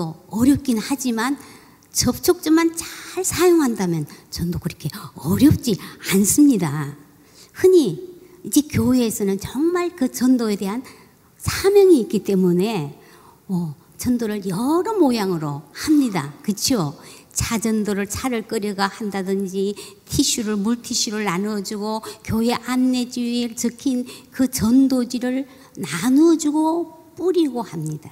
전도 0.00 0.14
어렵긴 0.28 0.78
하지만 0.78 1.36
접촉점만 1.92 2.74
잘 2.74 3.22
사용한다면 3.22 4.06
전도 4.30 4.58
그렇게 4.58 4.88
어렵지 5.14 5.76
않습니다. 6.12 6.96
흔히 7.52 8.18
이제 8.44 8.62
교회에서는 8.62 9.38
정말 9.38 9.94
그 9.94 10.10
전도에 10.10 10.56
대한 10.56 10.82
사명이 11.36 12.00
있기 12.00 12.24
때문에 12.24 12.98
어, 13.48 13.74
전도를 13.98 14.48
여러 14.48 14.98
모양으로 14.98 15.62
합니다. 15.72 16.32
그렇죠? 16.42 16.98
차전도를 17.32 18.08
차를 18.08 18.48
끓여가 18.48 18.86
한다든지 18.86 19.74
티슈를 20.06 20.56
물티슈를 20.56 21.24
나누어주고 21.24 22.02
교회 22.24 22.54
안내지에 22.54 23.54
적힌 23.54 24.06
그 24.30 24.50
전도지를 24.50 25.46
나누어주고 25.76 27.14
뿌리고 27.16 27.60
합니다. 27.62 28.10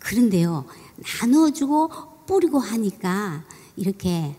그런데요, 0.00 0.64
나누어주고 1.00 2.26
뿌리고 2.26 2.58
하니까 2.58 3.44
이렇게 3.76 4.36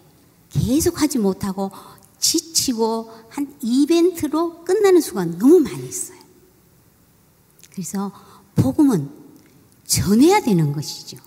계속 0.50 1.02
하지 1.02 1.18
못하고 1.18 1.72
지치고 2.20 3.12
한 3.30 3.54
이벤트로 3.62 4.64
끝나는 4.64 5.02
수가 5.02 5.26
너무 5.26 5.60
많이 5.60 5.88
있어요. 5.88 6.20
그래서 7.72 8.12
복음은 8.56 9.10
전해야 9.86 10.42
되는 10.42 10.72
것이죠. 10.72 11.18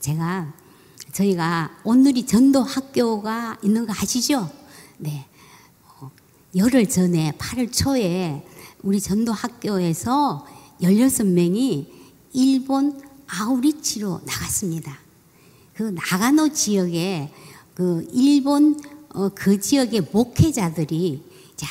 제가 0.00 0.52
저희가 1.12 1.78
오늘이 1.84 2.26
전도 2.26 2.62
학교가 2.62 3.58
있는 3.62 3.86
거 3.86 3.92
아시죠? 3.92 4.50
네. 4.98 5.26
어, 6.00 6.10
열흘 6.54 6.88
전에 6.88 7.32
8월 7.38 7.72
초에 7.72 8.46
우리 8.82 9.00
전도 9.00 9.32
학교에서 9.32 10.46
16명이 10.80 11.90
일본 12.32 13.05
아우리치로 13.26 14.20
나갔습니다. 14.24 14.98
그 15.74 15.82
나가노 15.82 16.52
지역에 16.52 17.32
그 17.74 18.06
일본 18.12 18.80
어, 19.10 19.30
그 19.30 19.60
지역의 19.60 20.08
목회자들이 20.12 21.22
자, 21.56 21.66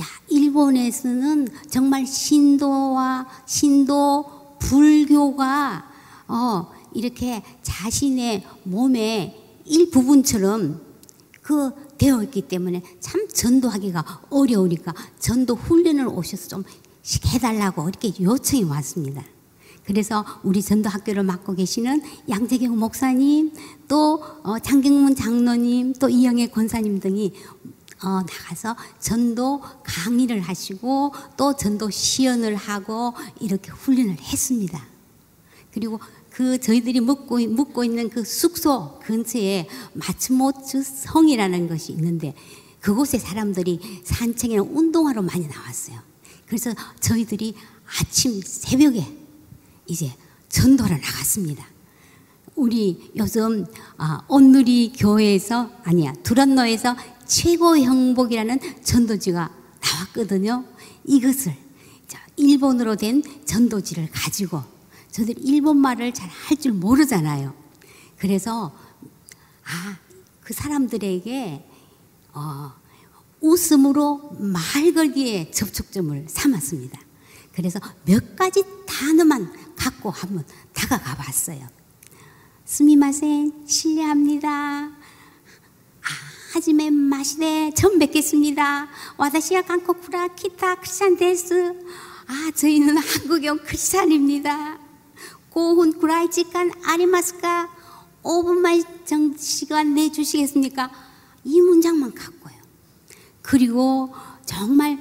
야, 0.00 0.04
일본에서는 0.28 1.48
정말 1.70 2.06
신도와 2.06 3.26
신도 3.46 4.56
불교가 4.58 5.90
어, 6.28 6.72
이렇게 6.94 7.42
자신의 7.62 8.46
몸의 8.64 9.38
일부분처럼 9.64 10.80
그 11.42 11.70
되어 11.98 12.22
있기 12.24 12.42
때문에 12.42 12.82
참 13.00 13.28
전도하기가 13.28 14.22
어려우니까 14.30 14.94
전도 15.18 15.54
훈련을 15.54 16.06
오셔서 16.08 16.48
좀 16.48 16.64
해달라고 17.26 17.88
이렇게 17.88 18.12
요청이 18.20 18.64
왔습니다. 18.64 19.24
그래서 19.84 20.24
우리 20.42 20.62
전도 20.62 20.88
학교를 20.88 21.22
맡고 21.24 21.54
계시는 21.54 22.02
양재경 22.28 22.78
목사님, 22.78 23.52
또 23.88 24.22
어, 24.42 24.58
장경문 24.58 25.16
장로님, 25.16 25.94
또 25.94 26.08
이영애 26.08 26.48
권사님 26.48 27.00
등이 27.00 27.32
어, 28.04 28.20
나가서 28.20 28.76
전도 29.00 29.62
강의를 29.84 30.40
하시고 30.40 31.12
또 31.36 31.54
전도 31.54 31.90
시연을 31.90 32.56
하고 32.56 33.14
이렇게 33.40 33.70
훈련을 33.70 34.20
했습니다. 34.20 34.84
그리고 35.72 36.00
그 36.30 36.58
저희들이 36.58 37.00
묵고, 37.00 37.38
묵고 37.38 37.84
있는 37.84 38.08
그 38.08 38.24
숙소 38.24 38.98
근처에 39.00 39.68
마츠모츠 39.94 40.82
성이라는 40.82 41.68
것이 41.68 41.92
있는데 41.92 42.34
그곳에 42.80 43.18
사람들이 43.18 44.02
산책이나 44.04 44.62
운동하러 44.62 45.22
많이 45.22 45.46
나왔어요. 45.46 45.98
그래서 46.46 46.74
저희들이 47.00 47.54
아침 48.00 48.40
새벽에 48.42 49.21
이제 49.86 50.12
전도를 50.48 51.00
나갔습니다. 51.00 51.66
우리 52.54 53.10
요즘 53.16 53.64
아, 53.96 54.24
온누리 54.28 54.92
교회에서 54.96 55.70
아니야 55.84 56.12
두란노에서 56.22 56.96
최고 57.26 57.78
형복이라는 57.78 58.84
전도지가 58.84 59.50
나왔거든요. 59.80 60.64
이것을 61.04 61.56
일본어로 62.36 62.96
된 62.96 63.22
전도지를 63.44 64.10
가지고 64.10 64.62
저들 65.10 65.34
일본 65.38 65.78
말을 65.78 66.12
잘 66.14 66.28
할 66.30 66.56
줄 66.58 66.72
모르잖아요. 66.72 67.54
그래서 68.18 68.72
아, 69.64 69.96
그 70.40 70.52
사람들에게 70.54 71.68
어, 72.34 72.72
웃음으로 73.40 74.36
말 74.38 74.92
걸기에 74.94 75.50
접촉점을 75.50 76.26
삼았습니다. 76.28 77.00
그래서 77.54 77.80
몇 78.04 78.36
가지 78.36 78.62
단어만 78.86 79.52
갖고 79.82 80.10
한번 80.10 80.44
다가가 80.72 81.16
봤어요. 81.16 81.66
스미마센, 82.64 83.66
실례합니다. 83.66 84.48
아, 84.48 84.92
하지메 86.52 86.90
마시네, 86.90 87.72
처음 87.74 87.98
뵙겠습니다. 87.98 88.88
와다시아 89.16 89.62
강코쿠라 89.62 90.28
키타 90.28 90.76
크리스찬 90.76 91.16
데스. 91.16 91.74
아, 92.28 92.52
저희는 92.54 92.96
한국형 92.96 93.58
크리스찬입니다. 93.64 94.78
고훈 95.50 95.98
구라이치간 95.98 96.72
아리마스까 96.84 97.68
5분만 98.22 99.04
정 99.04 99.36
시간 99.36 99.94
내주시겠습니까? 99.94 100.90
이 101.42 101.60
문장만 101.60 102.14
갖고요. 102.14 102.54
그리고 103.42 104.14
정말 104.46 105.00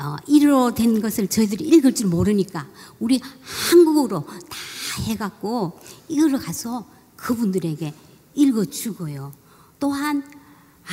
어, 0.00 0.16
일로 0.26 0.74
된 0.74 1.00
것을 1.00 1.28
저희들이 1.28 1.64
읽을 1.64 1.94
줄 1.94 2.06
모르니까 2.06 2.66
우리 2.98 3.20
한국어로 3.42 4.24
다 4.26 5.02
해갖고 5.02 5.78
이걸 6.08 6.32
가서 6.38 6.86
그분들에게 7.16 7.92
읽어주고요. 8.34 9.32
또한 9.78 10.22
아 10.84 10.92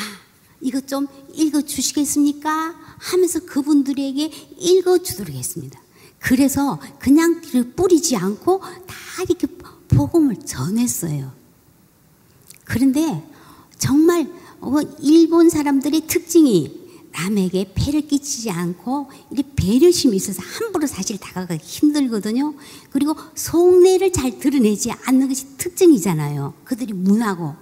이것 0.59 0.87
좀 0.87 1.07
읽어주시겠습니까? 1.33 2.75
하면서 2.97 3.39
그분들에게 3.39 4.25
읽어주도록 4.57 5.33
했습니다. 5.33 5.79
그래서 6.19 6.79
그냥 6.99 7.41
뿌리지 7.75 8.17
않고 8.17 8.59
다 8.59 9.23
이렇게 9.23 9.47
복음을 9.87 10.35
전했어요. 10.37 11.31
그런데 12.65 13.23
정말 13.77 14.29
어, 14.59 14.81
일본 14.99 15.49
사람들의 15.49 16.07
특징이 16.07 16.86
남에게 17.17 17.71
폐를 17.73 18.07
끼치지 18.07 18.51
않고 18.51 19.09
이렇게 19.31 19.49
배려심이 19.55 20.15
있어서 20.15 20.41
함부로 20.43 20.85
사실 20.85 21.17
다가가기 21.17 21.63
힘들거든요. 21.65 22.53
그리고 22.91 23.15
속내를 23.33 24.13
잘 24.13 24.37
드러내지 24.37 24.91
않는 24.91 25.27
것이 25.27 25.57
특징이잖아요. 25.57 26.53
그들이 26.63 26.93
문하고. 26.93 27.55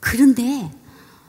그런데 0.00 0.72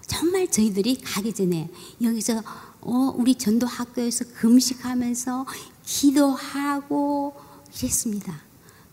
정말 0.05 0.49
저희들이 0.49 1.01
가기 1.01 1.33
전에 1.33 1.69
여기서 2.01 2.41
어, 2.79 3.13
우리 3.17 3.35
전도 3.35 3.67
학교에서 3.67 4.23
금식하면서 4.39 5.45
기도하고 5.85 7.35
이랬습니다. 7.77 8.33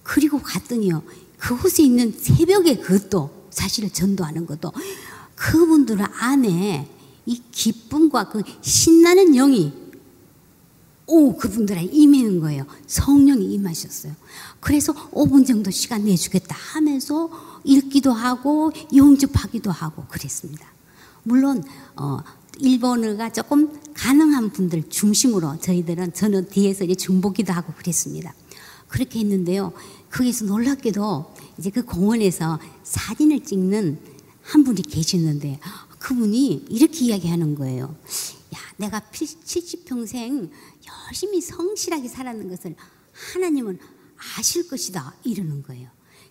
그리고 0.02 0.41
갔더니요. 0.41 1.04
그곳에 1.38 1.84
있는 1.84 2.12
새벽에 2.12 2.76
그것도 2.78 3.48
사실 3.50 3.88
전도하는 3.92 4.46
것도 4.46 4.72
그분들 5.36 5.98
안에 6.18 6.88
이 7.26 7.42
기쁨과 7.50 8.28
그 8.28 8.42
신나는 8.60 9.32
영이 9.32 9.72
오 11.06 11.36
그분들에 11.36 11.82
임하는 11.82 12.40
거예요. 12.40 12.64
성령이 12.86 13.52
임하셨어요. 13.54 14.14
그래서 14.60 14.94
5분 15.10 15.46
정도 15.46 15.70
시간 15.70 16.04
내주겠다 16.04 16.56
하면서 16.56 17.28
읽기도 17.64 18.12
하고 18.12 18.72
영접하기도 18.94 19.71
하고 19.71 20.04
그랬습니다. 20.09 20.66
물론 21.22 21.62
어, 21.97 22.21
일본어가 22.59 23.30
조금 23.32 23.78
가능한 23.94 24.50
분들 24.50 24.88
중심으로 24.88 25.59
저희들은 25.60 26.15
저는 26.15 26.48
뒤에서 26.48 26.84
이제 26.84 26.94
중보기도 26.94 27.53
하고 27.53 27.72
그랬습니다. 27.74 28.34
그렇게 28.88 29.18
했는데요. 29.20 29.72
거기서 30.10 30.47
놀랍게도 30.47 31.34
이제 31.59 31.70
그 31.70 31.84
공원에서 31.84 32.59
사진을 32.84 33.44
찍는 33.44 33.98
한 34.42 34.65
분이 34.65 34.82
계시는데 34.82 35.59
그분이 36.04 36.66
이렇게 36.68 37.06
이야기하는 37.06 37.54
거예요. 37.54 37.97
야, 38.54 38.59
내가 38.77 39.01
70평생 39.01 40.51
열심히 41.09 41.41
성실하게 41.41 42.09
살았는 42.09 42.51
것을 42.51 42.77
하나님은 43.12 43.78
아실 44.36 44.68
것이다. 44.68 45.15
이러는 45.24 45.62
거예요. 45.62 45.89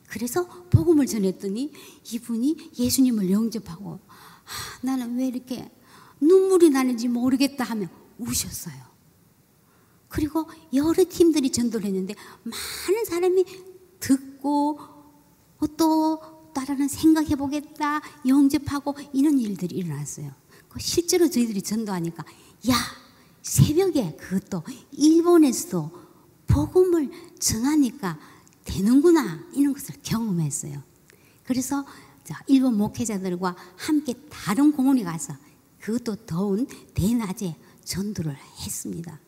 그래서 0.10 0.46
복음을 0.70 1.08
전했더니 1.08 1.74
이분이 2.12 2.74
예수님을 2.78 3.32
영접하고 3.32 4.00
아, 4.06 4.50
나는 4.84 5.18
왜 5.18 5.26
이렇게 5.26 5.72
눈물이 6.22 6.70
나는지 6.70 7.08
모르겠다 7.08 7.64
하며 7.64 7.88
우셨어요. 8.20 8.76
그리고 10.08 10.48
여러 10.76 11.04
팀들이 11.04 11.52
전도를 11.52 11.88
했는데 11.88 12.14
많은 12.44 13.06
사람이 13.06 13.44
듣고 14.00 14.80
또 15.78 16.33
따라는 16.54 16.88
생각해 16.88 17.36
보겠다 17.36 18.02
영접하고 18.26 18.96
이런 19.14 19.40
일들이 19.40 19.76
일어났어요. 19.76 20.32
그 20.70 20.80
실제로 20.80 21.30
저희들이 21.30 21.62
전도하니까 21.62 22.24
야 22.70 22.76
새벽에 23.42 24.16
그것도 24.16 24.64
일본에서도 24.92 26.04
복음을 26.48 27.12
전하니까 27.40 28.20
되는구나 28.66 29.44
이런 29.54 29.74
것을 29.74 29.96
경험했어요. 30.04 30.82
그래서 31.44 31.86
일본 32.48 32.78
목회자들과 32.78 33.56
함께 33.76 34.14
다른 34.30 34.72
공원에 34.72 35.04
가서 35.04 35.36
그것도 35.80 36.26
더운 36.26 36.66
대낮에 36.94 37.58
전도를 37.84 38.36
했습니다. 38.66 39.20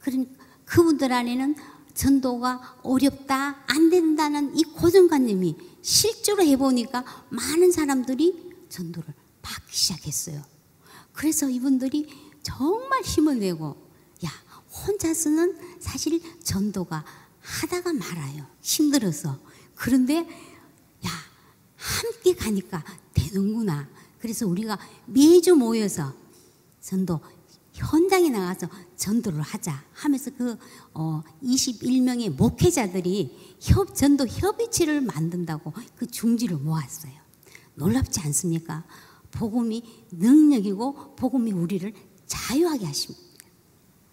그런 0.00 0.26
그분들 0.64 1.12
안에는 1.12 1.54
전도가 1.98 2.78
어렵다, 2.84 3.56
안 3.66 3.90
된다는 3.90 4.56
이 4.56 4.62
고정관념이 4.62 5.56
실제로 5.82 6.44
해보니까 6.44 7.04
많은 7.28 7.72
사람들이 7.72 8.54
전도를 8.68 9.12
받기 9.42 9.76
시작했어요. 9.76 10.40
그래서 11.12 11.50
이분들이 11.50 12.08
정말 12.44 13.02
힘을 13.02 13.40
내고, 13.40 13.90
야, 14.24 14.30
혼자서는 14.86 15.80
사실 15.80 16.20
전도가 16.40 17.04
하다가 17.40 17.92
말아요. 17.94 18.46
힘들어서. 18.62 19.40
그런데, 19.74 20.18
야, 20.18 21.10
함께 21.74 22.36
가니까 22.36 22.84
되는구나. 23.12 23.88
그래서 24.20 24.46
우리가 24.46 24.78
매주 25.06 25.56
모여서 25.56 26.14
전도 26.80 27.20
현장에 27.78 28.28
나가서 28.28 28.68
전도를 28.96 29.40
하자 29.40 29.84
하면서 29.92 30.30
그 30.36 30.58
어, 30.94 31.22
21명의 31.42 32.30
목회자들이 32.30 33.56
협, 33.60 33.94
전도 33.94 34.26
협의체를 34.26 35.00
만든다고 35.00 35.72
그 35.96 36.06
중지를 36.06 36.56
모았어요. 36.56 37.12
놀랍지 37.76 38.20
않습니까? 38.20 38.84
복음이 39.30 39.82
능력이고 40.10 41.14
복음이 41.14 41.52
우리를 41.52 41.92
자유하게 42.26 42.86
하십니다. 42.86 43.24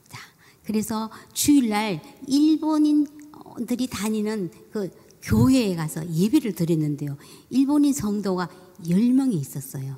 자, 0.08 0.20
그래서 0.64 1.10
주일날 1.34 2.02
일본인들이 2.28 3.88
다니는 3.88 4.52
그 4.72 4.92
교회에 5.24 5.76
가서 5.76 6.08
예배를 6.08 6.54
드렸는데요. 6.54 7.18
일본인 7.50 7.94
성도가 7.94 8.48
10명이 8.84 9.34
있었어요. 9.34 9.98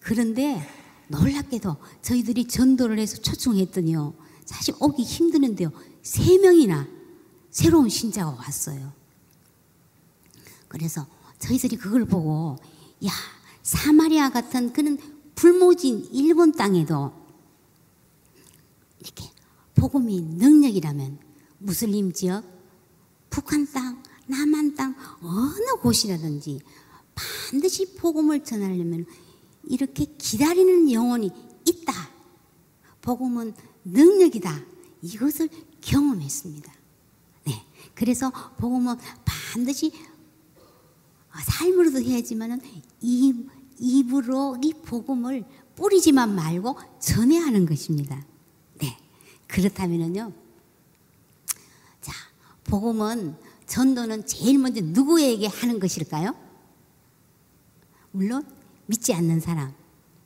그런데 0.00 0.66
놀랍게도 1.12 1.76
저희들이 2.00 2.48
전도를 2.48 2.98
해서 2.98 3.18
초청했더니요. 3.18 4.14
사실 4.46 4.74
오기 4.80 5.02
힘드는데요. 5.02 5.70
세 6.02 6.38
명이나 6.38 6.88
새로운 7.50 7.88
신자가 7.88 8.30
왔어요. 8.30 8.92
그래서 10.68 11.06
저희들이 11.38 11.76
그걸 11.76 12.06
보고 12.06 12.56
야 13.04 13.10
사마리아 13.62 14.30
같은 14.30 14.72
그런 14.72 14.98
불모진 15.34 16.08
일본 16.12 16.52
땅에도 16.52 17.12
이렇게 18.98 19.30
복음이 19.74 20.20
능력이라면 20.20 21.18
무슬림 21.58 22.12
지역, 22.12 22.44
북한 23.28 23.70
땅, 23.70 24.02
남한 24.26 24.74
땅 24.76 24.94
어느 25.20 25.80
곳이라든지 25.82 26.60
반드시 27.14 27.94
복음을 27.96 28.42
전하려면 28.44 29.04
이렇게 29.64 30.04
기다리는 30.18 30.90
영혼이 30.90 31.30
있다. 31.64 31.92
복음은 33.00 33.54
능력이다. 33.84 34.60
이것을 35.02 35.48
경험했습니다. 35.80 36.72
네. 37.44 37.64
그래서 37.94 38.30
복음은 38.56 38.96
반드시 39.24 39.92
삶으로도 41.44 42.02
해야지만은 42.02 42.60
입, 43.00 43.48
입으로 43.78 44.58
이 44.62 44.72
복음을 44.74 45.44
뿌리지만 45.74 46.34
말고 46.34 46.76
전해야 47.00 47.44
하는 47.46 47.66
것입니다. 47.66 48.24
네. 48.78 48.96
그렇다면은요. 49.48 50.32
자, 52.00 52.12
복음은 52.64 53.36
전도는 53.66 54.26
제일 54.26 54.58
먼저 54.58 54.80
누구에게 54.82 55.46
하는 55.46 55.80
것일까요? 55.80 56.36
물론 58.10 58.46
믿지 58.86 59.14
않는 59.14 59.40
사람, 59.40 59.72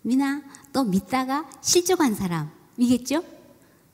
미나 0.03 0.43
또 0.73 0.85
믿다가 0.85 1.49
실족한 1.61 2.15
사람이겠죠? 2.15 3.25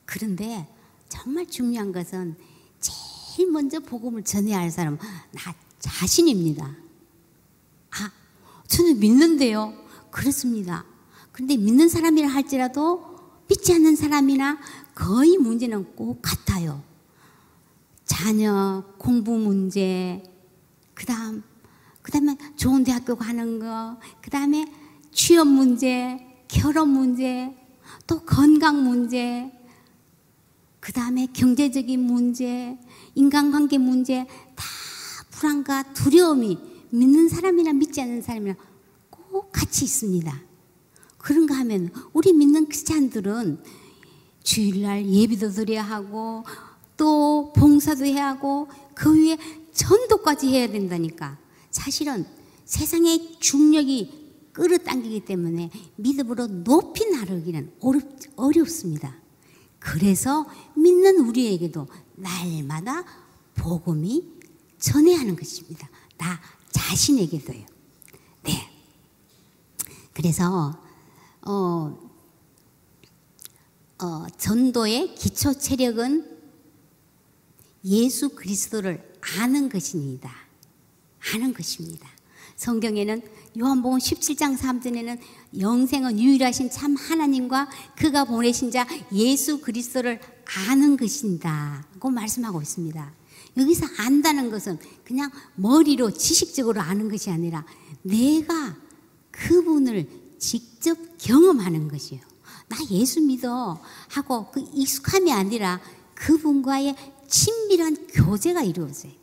그런데 0.05 0.67
정말 1.09 1.47
중요한 1.47 1.91
것은 1.91 2.35
제일 2.79 3.51
먼저 3.51 3.79
복음을 3.79 4.23
전해야 4.23 4.59
할 4.59 4.71
사람은 4.71 4.97
나 5.31 5.55
자신입니다. 5.79 6.65
아, 7.91 8.11
저는 8.67 8.99
믿는데요. 8.99 9.73
그렇습니다. 10.11 10.85
근데 11.31 11.57
믿는 11.57 11.89
사람이라 11.89 12.27
할지라도 12.27 13.13
믿지 13.47 13.73
않는 13.73 13.95
사람이나 13.95 14.59
거의 14.95 15.37
문제는 15.37 15.95
꼭 15.95 16.21
같아요. 16.21 16.83
자녀, 18.05 18.83
공부 18.97 19.37
문제, 19.37 20.23
그 20.93 21.05
다음 21.05 21.43
그 22.03 22.11
다음에 22.11 22.37
좋은 22.57 22.83
대학교 22.83 23.15
가는 23.15 23.59
거, 23.59 23.97
그 24.21 24.29
다음에 24.29 24.67
취업 25.11 25.47
문제, 25.47 26.19
결혼 26.47 26.89
문제, 26.89 27.55
또 28.05 28.19
건강 28.19 28.83
문제, 28.83 29.51
그 30.79 30.91
다음에 30.91 31.27
경제적인 31.33 31.99
문제, 31.99 32.77
인간관계 33.15 33.77
문제, 33.77 34.27
다 34.55 34.65
불안과 35.31 35.81
두려움이 35.93 36.59
믿는 36.89 37.29
사람이나 37.29 37.73
믿지 37.73 38.01
않는 38.01 38.21
사람이나 38.21 38.55
꼭 39.09 39.49
같이 39.51 39.85
있습니다. 39.85 40.41
그런가 41.17 41.55
하면 41.59 41.89
우리 42.11 42.33
믿는 42.33 42.65
크리스찬들은 42.65 43.63
주일날 44.43 45.05
예비도 45.05 45.51
드려야 45.51 45.83
하고 45.83 46.43
또 46.97 47.53
봉사도 47.55 48.05
해야 48.05 48.27
하고 48.27 48.67
그 48.93 49.15
위에 49.17 49.37
전도까지 49.73 50.49
해야 50.49 50.67
된다니까. 50.67 51.42
사실은 51.73 52.25
세상의 52.65 53.39
중력이 53.39 54.23
끌어당기기 54.53 55.25
때문에 55.25 55.71
믿음으로 55.97 56.47
높이 56.47 57.09
나르기는 57.09 57.73
어렵, 57.81 58.03
어렵습니다. 58.35 59.17
그래서 59.79 60.45
믿는 60.75 61.27
우리에게도 61.27 61.87
날마다 62.15 63.03
복음이 63.55 64.23
전해야 64.79 65.19
하는 65.19 65.35
것입니다. 65.35 65.89
나 66.17 66.39
자신에게도요. 66.71 67.65
네. 68.43 68.69
그래서 70.13 70.79
어, 71.41 72.11
어, 73.99 74.27
전도의 74.37 75.15
기초 75.15 75.53
체력은 75.53 76.31
예수 77.85 78.29
그리스도를 78.29 79.17
아는 79.39 79.69
것입니다. 79.69 80.42
아는 81.31 81.53
것입니다. 81.53 82.07
성경에는 82.55 83.21
요한복음 83.59 83.99
17장 83.99 84.57
3절에는 84.57 85.19
영생은 85.59 86.19
유일하신 86.19 86.69
참 86.69 86.95
하나님과 86.95 87.69
그가 87.95 88.25
보내신 88.25 88.71
자 88.71 88.87
예수 89.11 89.61
그리스도를 89.61 90.19
아는 90.69 90.97
것인다고 90.97 92.09
말씀하고 92.09 92.61
있습니다. 92.61 93.13
여기서 93.57 93.85
안다는 93.97 94.49
것은 94.49 94.79
그냥 95.03 95.29
머리로 95.55 96.11
지식적으로 96.11 96.81
아는 96.81 97.09
것이 97.09 97.29
아니라 97.29 97.65
내가 98.01 98.75
그분을 99.31 100.07
직접 100.39 100.97
경험하는 101.19 101.87
것이요. 101.87 102.19
나 102.67 102.77
예수 102.89 103.21
믿어 103.21 103.79
하고 104.09 104.51
그 104.51 104.65
익숙함이 104.73 105.31
아니라 105.31 105.79
그분과의 106.15 106.95
친밀한 107.27 108.07
교제가 108.07 108.63
이루어져요. 108.63 109.22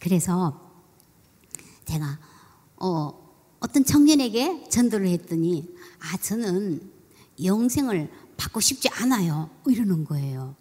그래서 0.00 0.60
제가 1.84 2.18
어, 2.76 3.28
어떤 3.60 3.84
청년에게 3.84 4.68
전도를 4.68 5.08
했더니 5.08 5.74
아 6.00 6.16
저는 6.18 6.80
영생을 7.42 8.10
받고 8.36 8.60
싶지 8.60 8.88
않아요 8.90 9.50
이러는 9.66 10.04
거예요. 10.04 10.54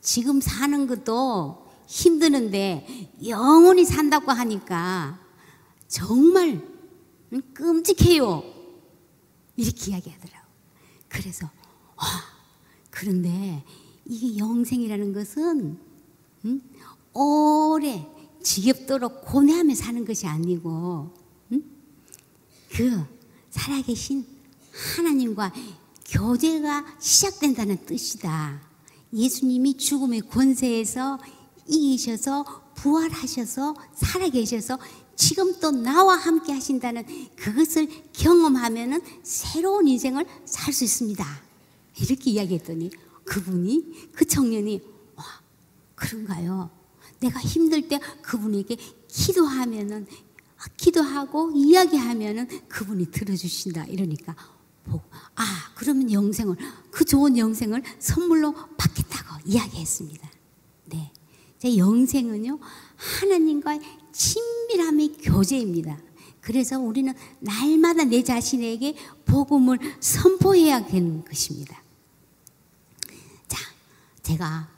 지금 0.00 0.40
사는 0.40 0.86
것도 0.86 1.70
힘드는데 1.86 3.10
영원히 3.26 3.84
산다고 3.84 4.32
하니까 4.32 5.20
정말 5.88 6.66
끔찍해요. 7.54 8.42
이렇게 9.56 9.90
이야기하더라고. 9.90 10.46
그래서 11.08 11.48
와 11.96 12.06
그런데 12.90 13.62
이게 14.06 14.38
영생이라는 14.38 15.12
것은 15.12 15.78
음, 16.44 16.62
오래 17.12 18.06
지겹도록 18.42 19.24
고뇌하며 19.26 19.74
사는 19.74 20.04
것이 20.04 20.26
아니고 20.26 21.14
응? 21.52 21.62
그 22.70 23.04
살아계신 23.50 24.26
하나님과 24.96 25.52
교제가 26.08 26.96
시작된다는 26.98 27.84
뜻이다. 27.86 28.60
예수님이 29.12 29.76
죽음의 29.76 30.22
권세에서 30.22 31.18
이기셔서 31.68 32.72
부활하셔서 32.74 33.74
살아계셔서 33.94 34.78
지금 35.14 35.58
또 35.60 35.70
나와 35.70 36.16
함께 36.16 36.52
하신다는 36.52 37.04
그것을 37.36 37.86
경험하면은 38.12 39.00
새로운 39.22 39.86
인생을 39.86 40.26
살 40.44 40.72
수 40.72 40.84
있습니다. 40.84 41.24
이렇게 42.00 42.30
이야기했더니 42.30 42.90
그분이 43.24 44.10
그 44.12 44.24
청년이 44.24 44.80
와 45.14 45.24
그런가요? 45.94 46.70
내가 47.22 47.40
힘들 47.40 47.88
때 47.88 48.00
그분에게 48.20 48.76
기도하면은 49.08 50.06
기도하고 50.76 51.52
이야기하면은 51.54 52.48
그분이 52.68 53.10
들어주신다 53.10 53.84
이러니까 53.86 54.34
아 55.36 55.72
그러면 55.76 56.10
영생을 56.12 56.56
그 56.90 57.04
좋은 57.04 57.38
영생을 57.38 57.82
선물로 57.98 58.52
받겠다고 58.76 59.40
이야기했습니다. 59.46 60.28
네, 60.86 61.12
제 61.58 61.76
영생은요 61.76 62.58
하나님과의 62.96 63.80
친밀함의 64.12 65.18
교제입니다. 65.22 65.98
그래서 66.40 66.78
우리는 66.80 67.14
날마다 67.38 68.04
내 68.04 68.24
자신에게 68.24 68.96
복음을 69.24 69.78
선포해야 70.00 70.86
되는 70.86 71.24
것입니다. 71.24 71.80
자, 73.46 73.58
제가 74.24 74.68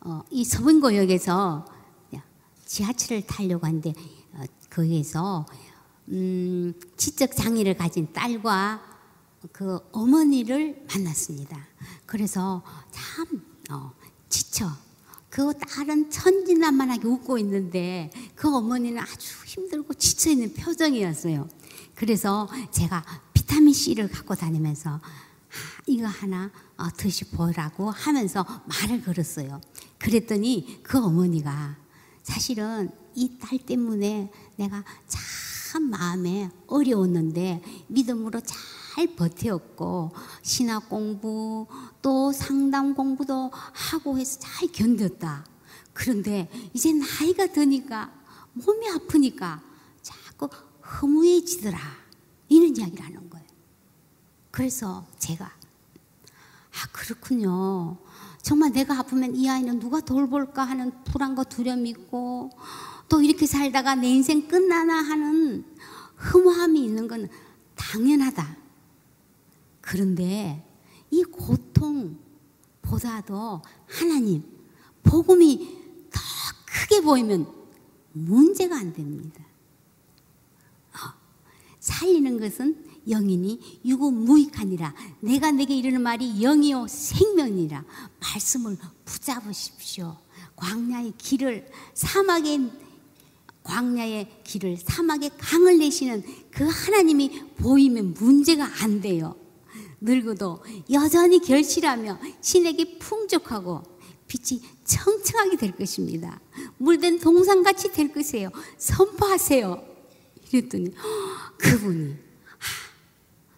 어, 0.00 0.22
이 0.30 0.44
서분고역에서 0.44 1.79
지하철을 2.70 3.26
타려고 3.26 3.66
하는데 3.66 3.92
어, 4.34 4.44
거기에서 4.70 5.44
음, 6.08 6.72
지적 6.96 7.34
장애를 7.34 7.76
가진 7.76 8.12
딸과 8.12 8.80
그 9.50 9.80
어머니를 9.90 10.86
만났습니다. 10.88 11.66
그래서 12.06 12.62
참 12.92 13.42
어, 13.70 13.92
지쳐 14.28 14.70
그 15.28 15.52
딸은 15.58 16.10
천진난만하게 16.10 17.08
웃고 17.08 17.38
있는데 17.38 18.10
그 18.36 18.54
어머니는 18.54 19.02
아주 19.02 19.44
힘들고 19.46 19.94
지쳐 19.94 20.30
있는 20.30 20.54
표정이었어요. 20.54 21.48
그래서 21.96 22.48
제가 22.70 23.04
비타민 23.32 23.74
C를 23.74 24.08
갖고 24.08 24.36
다니면서 24.36 24.90
아, 24.90 25.82
이거 25.88 26.06
하나 26.06 26.52
어, 26.76 26.88
드시보라고 26.96 27.90
하면서 27.90 28.46
말을 28.66 29.02
걸었어요. 29.02 29.60
그랬더니 29.98 30.80
그 30.84 30.98
어머니가 31.04 31.79
사실은 32.22 32.90
이 33.14 33.38
딸 33.38 33.58
때문에 33.58 34.30
내가 34.56 34.84
참 35.08 35.90
마음에 35.90 36.50
어려웠는데 36.66 37.62
믿음으로 37.88 38.40
잘 38.40 39.14
버텼고 39.16 40.12
신학 40.42 40.88
공부 40.88 41.66
또 42.02 42.32
상담 42.32 42.94
공부도 42.94 43.50
하고 43.52 44.18
해서 44.18 44.38
잘 44.40 44.68
견뎠다. 44.68 45.44
그런데 45.92 46.48
이제 46.72 46.92
나이가 46.92 47.46
드니까 47.46 48.12
몸이 48.52 48.88
아프니까 48.90 49.62
자꾸 50.02 50.48
허무해지더라. 51.02 51.78
이런 52.48 52.76
이야기를 52.76 53.04
하는 53.04 53.30
거예요. 53.30 53.46
그래서 54.50 55.06
제가 55.18 55.46
아 55.46 56.86
그렇군요. 56.92 57.96
정말 58.42 58.72
내가 58.72 58.98
아프면 58.98 59.36
이 59.36 59.48
아이는 59.48 59.78
누가 59.78 60.00
돌볼까 60.00 60.64
하는 60.64 60.92
불안과 61.04 61.44
두려움이 61.44 61.90
있고 61.90 62.50
또 63.08 63.22
이렇게 63.22 63.46
살다가 63.46 63.94
내 63.94 64.08
인생 64.08 64.48
끝나나 64.48 64.94
하는 64.94 65.64
허무함이 66.32 66.84
있는 66.84 67.08
건 67.08 67.28
당연하다. 67.74 68.56
그런데 69.80 70.66
이 71.10 71.24
고통보다도 71.24 72.20
하나님, 73.86 74.44
복음이 75.02 75.78
더 76.10 76.20
크게 76.66 77.00
보이면 77.00 77.46
문제가 78.12 78.76
안 78.76 78.92
됩니다. 78.92 79.44
어, 80.92 80.98
살리는 81.80 82.38
것은 82.38 82.89
영이니 83.08 83.80
유구무익하니라. 83.84 84.94
내가 85.20 85.50
내게 85.50 85.76
이르는 85.76 86.02
말이 86.02 86.40
영이요 86.40 86.86
생명이라. 86.88 87.84
말씀을 88.20 88.76
붙잡으십시오. 89.04 90.16
광야의 90.56 91.14
길을 91.18 91.66
사막의 91.94 92.70
광야의 93.62 94.42
길을 94.44 94.78
사막의 94.78 95.32
강을 95.38 95.78
내시는 95.78 96.22
그 96.50 96.64
하나님이 96.64 97.54
보이면 97.56 98.14
문제가 98.14 98.68
안 98.82 99.00
돼요. 99.00 99.36
늙어도 100.00 100.62
여전히 100.90 101.40
결실하며 101.40 102.18
신에게 102.40 102.98
풍족하고 102.98 103.82
빛이 104.26 104.62
청청하게 104.84 105.56
될 105.56 105.76
것입니다. 105.76 106.40
물된 106.78 107.18
동산같이 107.18 107.92
될 107.92 108.12
것이에요. 108.12 108.50
선포하세요. 108.78 109.82
이랬더니 110.52 110.92
그분이 111.58 112.29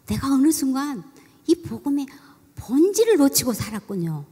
내가 0.06 0.28
어느 0.28 0.50
순간 0.50 1.02
이 1.46 1.54
복음의 1.54 2.06
본질을 2.56 3.16
놓치고 3.16 3.52
살았군요. 3.52 4.24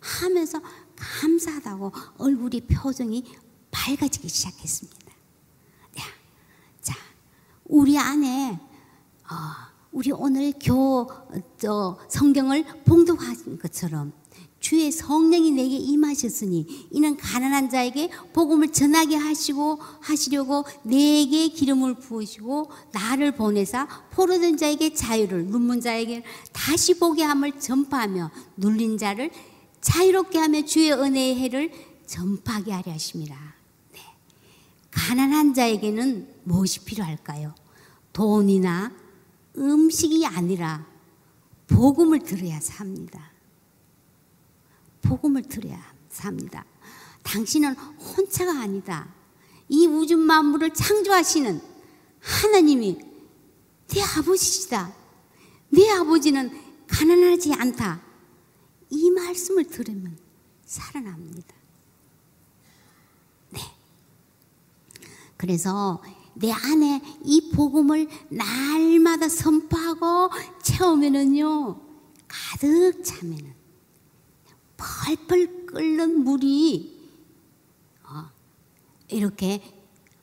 하면서 0.00 0.60
감사하다고 0.96 1.92
얼굴이 2.18 2.62
표정이 2.62 3.24
밝아지기 3.70 4.28
시작했습니다. 4.28 5.06
자, 6.86 6.94
우리 7.64 7.98
안에 7.98 8.60
어, 9.28 9.34
우리 9.90 10.12
오늘 10.12 10.52
교 10.62 11.08
저, 11.58 11.98
성경을 12.08 12.64
봉독한 12.84 13.58
것처럼 13.58 14.12
주의 14.66 14.90
성령이 14.90 15.52
내게 15.52 15.76
임하셨으니 15.76 16.88
이는 16.90 17.16
가난한 17.16 17.70
자에게 17.70 18.10
복음을 18.32 18.72
전하게 18.72 19.14
하시고 19.14 19.78
하시려고 20.00 20.64
내게 20.82 21.46
기름을 21.46 21.94
부으시고 22.00 22.72
나를 22.90 23.30
보내사 23.36 23.86
포로된 24.10 24.56
자에게 24.56 24.92
자유를 24.92 25.46
눈문 25.46 25.80
자에게 25.80 26.24
다시 26.52 26.98
보게 26.98 27.22
함을 27.22 27.60
전파하며 27.60 28.32
눌린 28.56 28.98
자를 28.98 29.30
자유롭게 29.82 30.36
하며 30.36 30.64
주의 30.64 30.90
은혜의 30.90 31.36
해를 31.36 31.70
전파하게 32.06 32.72
하려 32.72 32.92
하십니다. 32.92 33.36
네. 33.92 34.00
가난한 34.90 35.54
자에게는 35.54 36.28
무엇이 36.42 36.80
필요할까요? 36.80 37.54
돈이나 38.12 38.90
음식이 39.56 40.26
아니라 40.26 40.84
복음을 41.68 42.18
들어야 42.18 42.58
삽니다. 42.58 43.35
복음을 45.08 45.42
들어야 45.42 45.80
삽니다. 46.08 46.64
당신은 47.22 47.74
혼자가 47.74 48.60
아니다. 48.60 49.08
이 49.68 49.86
우주 49.86 50.16
만물을 50.16 50.72
창조하시는 50.74 51.60
하나님이 52.20 52.98
내 53.88 54.02
아버지시다. 54.02 54.92
내 55.70 55.90
아버지는 55.90 56.50
가난하지 56.88 57.54
않다. 57.54 58.00
이 58.90 59.10
말씀을 59.10 59.64
들으면 59.64 60.16
살아납니다. 60.64 61.54
네. 63.50 63.60
그래서 65.36 66.02
내 66.34 66.52
안에 66.52 67.02
이 67.24 67.50
복음을 67.54 68.08
날마다 68.28 69.28
선포하고 69.28 70.30
채우면은요, 70.62 71.80
가득 72.28 73.02
차면은 73.02 73.55
펄펄 74.76 75.66
끓는 75.66 76.24
물이 76.24 76.96
어, 78.04 78.30
이렇게 79.08 79.62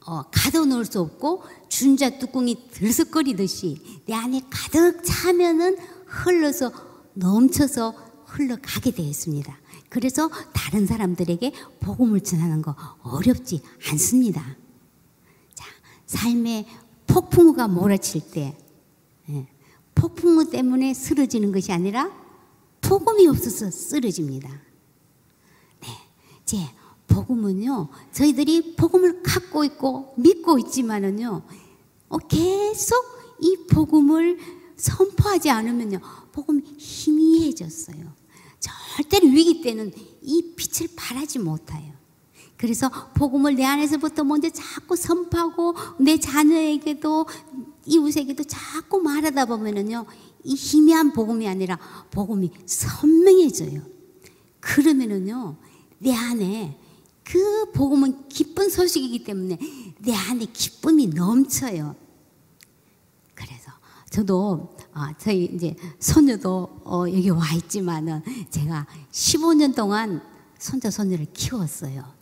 어, 0.05 0.23
가둬놓을 0.31 0.85
수 0.85 0.99
없고 0.99 1.43
준자 1.69 2.17
뚜껑이 2.17 2.69
들썩거리듯이 2.71 4.01
내 4.05 4.13
안에 4.13 4.41
가득 4.49 5.01
차면은 5.03 5.77
흘러서 6.05 6.71
넘쳐서 7.13 7.91
흘러가게 8.25 8.91
되었습니다. 8.91 9.57
그래서 9.89 10.29
다른 10.53 10.87
사람들에게 10.87 11.53
복음을 11.79 12.21
전하는 12.21 12.61
거 12.61 12.75
어렵지 13.03 13.61
않습니다. 13.91 14.43
자, 15.53 15.65
삶의 16.07 16.65
폭풍우가 17.07 17.67
몰아칠 17.67 18.21
때 18.31 18.57
예, 19.29 19.47
폭풍우 19.93 20.49
때문에 20.49 20.93
쓰러지는 20.93 21.51
것이 21.51 21.71
아니라 21.71 22.11
복음이 22.83 23.27
없어서 23.27 23.71
쓰러집니다. 23.71 24.49
네, 25.81 25.87
이제 26.43 26.57
복음은요, 27.07 27.89
저희들이 28.11 28.75
복음을 28.75 29.23
갖고 29.23 29.63
있고 29.63 30.13
믿고 30.17 30.59
있지만은요, 30.59 31.41
어, 32.09 32.17
계속 32.17 32.95
이 33.39 33.57
복음을 33.69 34.37
선포하지 34.75 35.49
않으면요, 35.49 35.99
복음이 36.31 36.61
희미해졌어요. 36.77 38.13
절대로 38.59 39.27
위기 39.27 39.61
때는 39.61 39.91
이 40.21 40.53
빛을 40.55 40.89
발하지 40.95 41.39
못해요. 41.39 41.93
그래서 42.57 42.89
복음을 43.15 43.55
내 43.55 43.65
안에서부터 43.65 44.23
먼저 44.23 44.49
자꾸 44.49 44.95
선포하고 44.95 45.75
내 45.99 46.17
자녀에게도 46.17 47.25
이웃에게도 47.85 48.43
자꾸 48.45 49.01
말하다 49.01 49.45
보면은요, 49.45 50.05
이 50.43 50.55
희미한 50.55 51.13
복음이 51.13 51.47
아니라 51.47 51.77
복음이 52.11 52.51
선명해져요. 52.65 53.81
그러면은요, 54.59 55.57
내 55.99 56.13
안에 56.13 56.79
그 57.23 57.71
복음은 57.71 58.27
기쁜 58.27 58.69
소식이기 58.69 59.23
때문에 59.23 59.57
내 59.99 60.13
안에 60.13 60.45
기쁨이 60.51 61.07
넘쳐요. 61.07 61.95
그래서 63.33 63.71
저도 64.09 64.75
아, 64.93 65.13
저희 65.17 65.45
이제 65.45 65.75
손녀도 65.99 66.81
어, 66.83 67.05
여기 67.07 67.29
와 67.29 67.51
있지만은 67.53 68.21
제가 68.49 68.85
15년 69.11 69.75
동안 69.75 70.21
손자 70.59 70.91
손녀를 70.91 71.27
키웠어요. 71.33 72.01
아, 72.01 72.13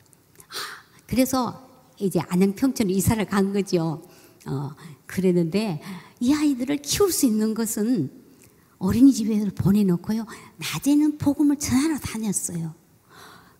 그래서 1.08 1.68
이제 2.00 2.20
안양 2.30 2.56
평촌에 2.56 2.94
이사를 2.94 3.24
간 3.26 3.52
거죠. 3.54 4.02
어, 4.46 4.72
그랬는데 5.06 5.82
이 6.22 6.34
아이들을 6.34 6.78
키울 6.78 7.12
수 7.12 7.26
있는 7.26 7.56
것은 7.56 8.12
어린이집에 8.78 9.44
보내놓고요. 9.56 10.26
낮에는 10.58 11.18
복음을 11.18 11.58
전하러 11.58 11.98
다녔어요. 11.98 12.76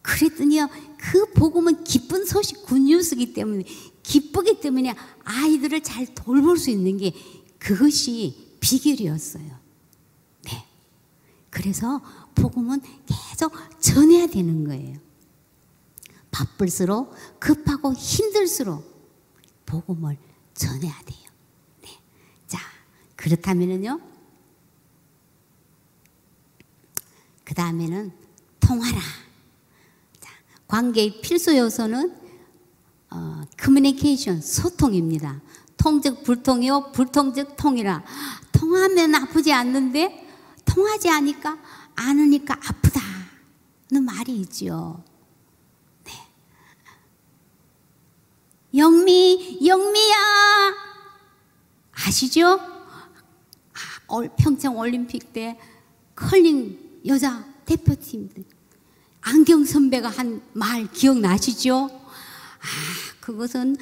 그랬더니요, 0.04 0.70
그 0.98 1.32
복음은 1.34 1.84
기쁜 1.84 2.26
소식, 2.26 2.64
굿뉴스기 2.66 3.34
때문에, 3.34 3.64
기쁘기 4.04 4.60
때문에 4.62 4.96
아이들을 5.24 5.82
잘 5.82 6.06
돌볼 6.14 6.58
수 6.58 6.70
있는 6.70 6.98
게 6.98 7.14
그것이 7.58 8.58
비결이었어요. 8.60 9.60
네. 10.46 10.66
그래서 11.50 12.00
복음은 12.36 12.82
계속 13.08 13.54
전해야 13.80 14.28
되는 14.28 14.66
거예요. 14.66 15.00
바쁠수록 16.30 17.14
급하고 17.40 17.94
힘들수록 17.94 18.84
복음을 19.66 20.18
전해야 20.54 21.00
돼요. 21.06 21.21
그렇다면은요. 23.22 24.00
그 27.44 27.54
다음에는 27.54 28.12
통하라. 28.60 29.00
자, 30.20 30.32
관계의 30.68 31.22
필수 31.22 31.56
요소는 31.56 32.18
어, 33.12 33.42
커뮤니케이션, 33.58 34.42
소통입니다. 34.42 35.42
통즉 35.78 36.24
불통이요, 36.24 36.94
불통즉 36.94 37.58
통이라. 37.58 38.04
통하면 38.54 39.14
아프지 39.14 39.54
않는데 39.54 40.28
통하지 40.66 41.10
않으니까 41.10 41.60
않으니까 41.96 42.56
아프다는 42.56 44.04
말이 44.04 44.36
있지요. 44.42 45.04
네. 46.06 46.12
영미, 48.74 49.60
영미야 49.64 50.16
아시죠? 51.92 52.71
아, 54.12 54.28
평창 54.38 54.78
올림픽 54.78 55.32
때 55.34 55.58
컬링 56.16 56.78
여자 57.06 57.46
대표팀들 57.66 58.44
안경 59.22 59.64
선배가 59.66 60.10
한 60.10 60.42
말 60.54 60.92
기억나시죠? 60.92 61.90
아, 61.92 62.68
그것은 63.22 63.78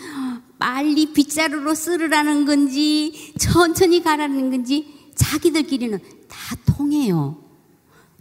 빨리 0.57 1.11
빗자루로 1.13 1.73
쓰르라는 1.73 2.45
건지 2.45 3.33
천천히 3.39 4.01
가라는 4.03 4.51
건지 4.51 5.11
자기들끼리는 5.15 5.99
다 6.27 6.55
통해요. 6.65 7.43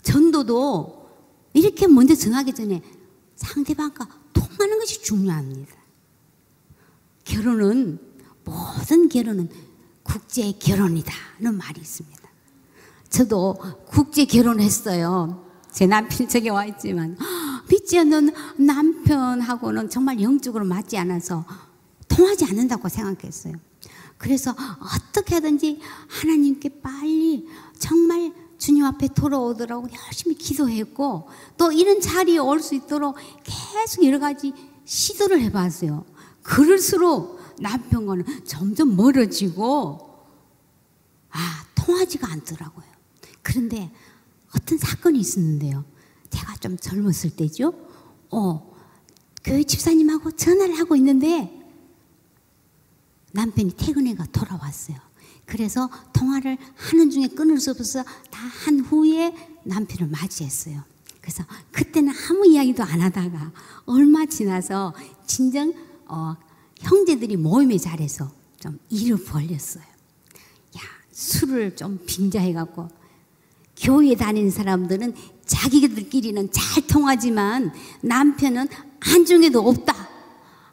전도도 0.03 1.09
이렇게 1.53 1.87
먼저 1.87 2.15
전하기 2.15 2.55
전에 2.55 2.83
상대방과 3.37 4.09
통하는 4.33 4.79
것이 4.79 5.03
중요합니다. 5.03 5.77
결혼은 7.25 7.99
모든 8.45 9.09
결혼은 9.09 9.49
국제 10.13 10.53
결혼이다는 10.53 11.55
말이 11.57 11.81
있습니다. 11.81 12.19
저도 13.11 13.57
국제 13.87 14.25
결혼했어요. 14.25 15.45
제 15.71 15.87
남편이 15.87 16.29
저기 16.31 16.49
와 16.49 16.65
있지만 16.65 17.17
믿지 17.71 17.99
않는 17.99 18.33
남편하고는 18.57 19.91
정말 19.91 20.21
영적으로 20.23 20.65
맞지 20.65 20.97
않아서 20.97 21.45
통하지 22.09 22.47
않는다고 22.47 22.89
생각했어요. 22.89 23.55
그래서 24.17 24.55
어떻게 24.81 25.35
하든지 25.37 25.81
하나님께 26.09 26.81
빨리 26.81 27.47
정말 27.79 28.33
주님 28.57 28.85
앞에 28.87 29.09
돌아오더라고 29.15 29.89
열심히 30.07 30.35
기도했고 30.35 31.29
또 31.57 31.71
이런 31.71 32.01
자리에 32.01 32.39
올 32.39 32.61
수 32.61 32.75
있도록 32.75 33.17
계속 33.45 34.05
여러 34.05 34.19
가지 34.19 34.53
시도를 34.85 35.41
해봤어요. 35.43 36.05
그럴수록 36.43 37.38
남편과는 37.61 38.45
점점 38.45 38.97
멀어지고 38.97 39.99
아 41.31 41.65
통하지가 41.75 42.31
않더라고요. 42.31 42.87
그런데 43.43 43.91
어떤 44.55 44.79
사건이 44.79 45.19
있었는데요. 45.19 45.85
제가 46.31 46.57
좀 46.57 46.77
젊었을 46.77 47.31
때죠. 47.37 47.73
어, 48.31 48.77
교회 49.45 49.63
집사님하고 49.63 50.33
전화를 50.33 50.79
하고 50.79 50.97
있는데 50.97 51.55
남편이 53.33 53.77
퇴근해가 53.77 54.27
돌아왔어요. 54.27 54.97
그래서 55.47 55.89
통화를 56.13 56.59
하는 56.77 57.11
중에 57.11 57.29
끊을 57.29 57.59
수 57.59 57.71
없어서 57.71 58.03
다 58.31 58.49
한 58.69 58.81
후에 58.81 59.35
남편을 59.65 60.11
맞이했어요. 60.11 60.83
그래서 61.21 61.45
그때는 61.73 62.13
아무 62.29 62.47
이야기도 62.47 62.83
안 62.83 63.01
하다가 63.01 63.53
얼마 63.87 64.27
지나서 64.27 64.95
진정 65.27 65.73
어, 66.07 66.37
형제들이 66.79 67.37
모임의 67.37 67.79
자리에서 67.79 68.31
좀 68.61 68.79
일을 68.89 69.25
벌렸어요. 69.25 69.85
야 69.85 70.81
술을 71.13 71.77
좀 71.77 71.99
빙자해갖고 72.07 72.89
교회 73.77 74.15
다니는 74.15 74.51
사람들은 74.51 75.15
자기들끼리는 75.47 76.51
잘 76.53 76.87
통하지만 76.87 77.73
남편은 78.03 78.69
한중에도 79.01 79.61
없다 79.61 80.09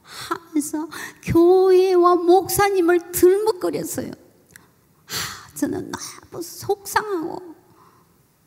하면서 0.02 0.90
교회와 1.24 2.16
목사님을 2.16 3.12
들먹거렸어요. 3.12 4.12
하, 5.06 5.56
저는 5.56 5.92
너무 5.92 6.42
속상하고 6.42 7.56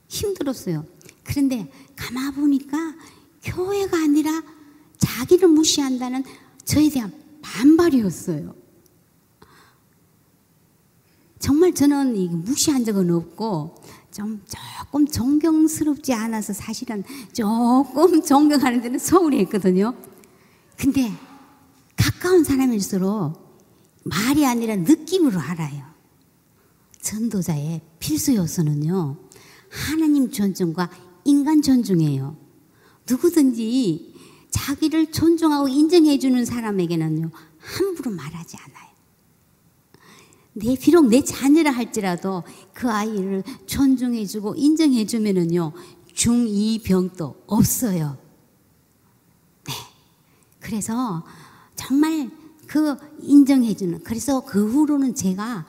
힘들었어요. 0.09 0.85
그런데 1.23 1.71
가만 1.95 2.35
보니까 2.35 2.95
교회가 3.43 3.97
아니라 3.97 4.43
자기를 4.99 5.49
무시한다는 5.49 6.25
저에 6.65 6.89
대한 6.89 7.13
반발이었어요. 7.55 8.55
정말 11.39 11.73
저는 11.73 12.45
무시한 12.45 12.85
적은 12.85 13.11
없고 13.11 13.77
좀 14.13 14.43
조금 14.47 15.07
존경스럽지 15.07 16.13
않아서 16.13 16.53
사실은 16.53 17.05
조금 17.33 18.23
존경하는 18.23 18.81
데는 18.81 18.99
소홀히 18.99 19.39
했거든요. 19.41 19.95
근데 20.77 21.13
가까운 21.97 22.45
사람일수록 22.45 23.49
말이 24.05 24.47
아니라 24.47 24.77
느낌으로 24.77 25.39
알아요. 25.39 25.85
전도자의 27.01 27.81
필수 27.99 28.35
요소는요, 28.35 29.17
하나님 29.71 30.31
존중과 30.31 30.91
인간 31.25 31.63
존중이에요. 31.63 32.37
누구든지 33.09 34.08
자기를 34.51 35.13
존중하고 35.13 35.69
인정해주는 35.69 36.45
사람에게는요, 36.45 37.31
함부로 37.59 38.11
말하지 38.11 38.57
않아요. 38.57 38.89
내 40.55 40.77
비록 40.77 41.07
내 41.07 41.23
자녀라 41.23 41.71
할지라도 41.71 42.43
그 42.75 42.91
아이를 42.91 43.45
존중해주고 43.67 44.57
인정해주면은요 44.57 45.73
중이병도 46.15 47.45
없어요. 47.47 48.19
네. 49.65 49.73
그래서 50.59 51.25
정말 51.77 52.31
그 52.67 52.97
인정해주는 53.21 54.03
그래서 54.03 54.45
그 54.45 54.69
후로는 54.69 55.15
제가 55.15 55.65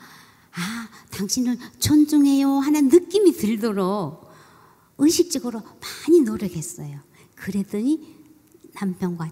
아 0.52 0.88
당신을 1.10 1.56
존중해요 1.78 2.48
하는 2.58 2.88
느낌이 2.88 3.32
들도록 3.32 4.28
의식적으로 4.98 5.62
많이 5.62 6.20
노력했어요. 6.22 6.98
그랬더니 7.36 8.19
남편과 8.74 9.30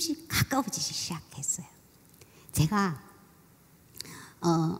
조금씩 0.00 0.26
가까워지기 0.28 0.94
시작했어요. 0.94 1.66
제가 2.52 3.00
어, 4.42 4.78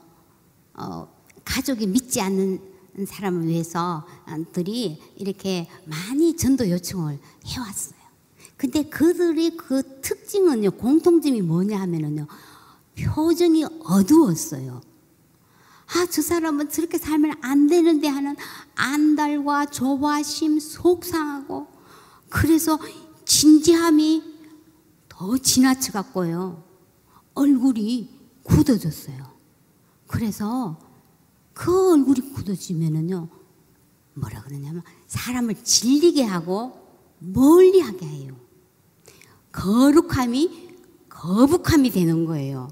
어, 0.75 1.09
가족이 1.45 1.87
믿지 1.87 2.21
않는 2.21 2.61
사람을 3.07 3.47
위해서들이 3.47 5.01
이렇게 5.17 5.69
많이 5.85 6.37
전도 6.37 6.71
요청을 6.71 7.19
해왔어요. 7.47 8.01
근데 8.57 8.83
그들의 8.83 9.57
그 9.57 10.01
특징은요, 10.03 10.73
공통점이 10.73 11.41
뭐냐 11.43 11.81
하면은요, 11.81 12.27
표정이 12.99 13.65
어두웠어요. 13.85 14.83
아, 15.87 16.07
저 16.11 16.23
사람은 16.23 16.69
저렇게 16.69 16.99
살면 16.99 17.39
안 17.41 17.67
되는데 17.67 18.07
하는 18.07 18.37
안달과 18.75 19.67
조바심, 19.67 20.61
속상하고, 20.61 21.67
그래서 22.29 22.79
진지함이 23.41 24.23
더 25.09 25.39
지나쳐 25.39 25.93
갔고요. 25.93 26.63
얼굴이 27.33 28.11
굳어졌어요. 28.43 29.17
그래서 30.07 30.79
그 31.55 31.93
얼굴이 31.93 32.35
굳어지면은요, 32.35 33.29
뭐라 34.13 34.43
그러냐면 34.43 34.83
사람을 35.07 35.65
질리게 35.65 36.23
하고 36.23 36.87
멀리 37.19 37.81
하게 37.81 38.05
해요. 38.05 38.37
거룩함이 39.53 40.77
거북함이 41.09 41.93
되는 41.93 42.27
거예요. 42.27 42.69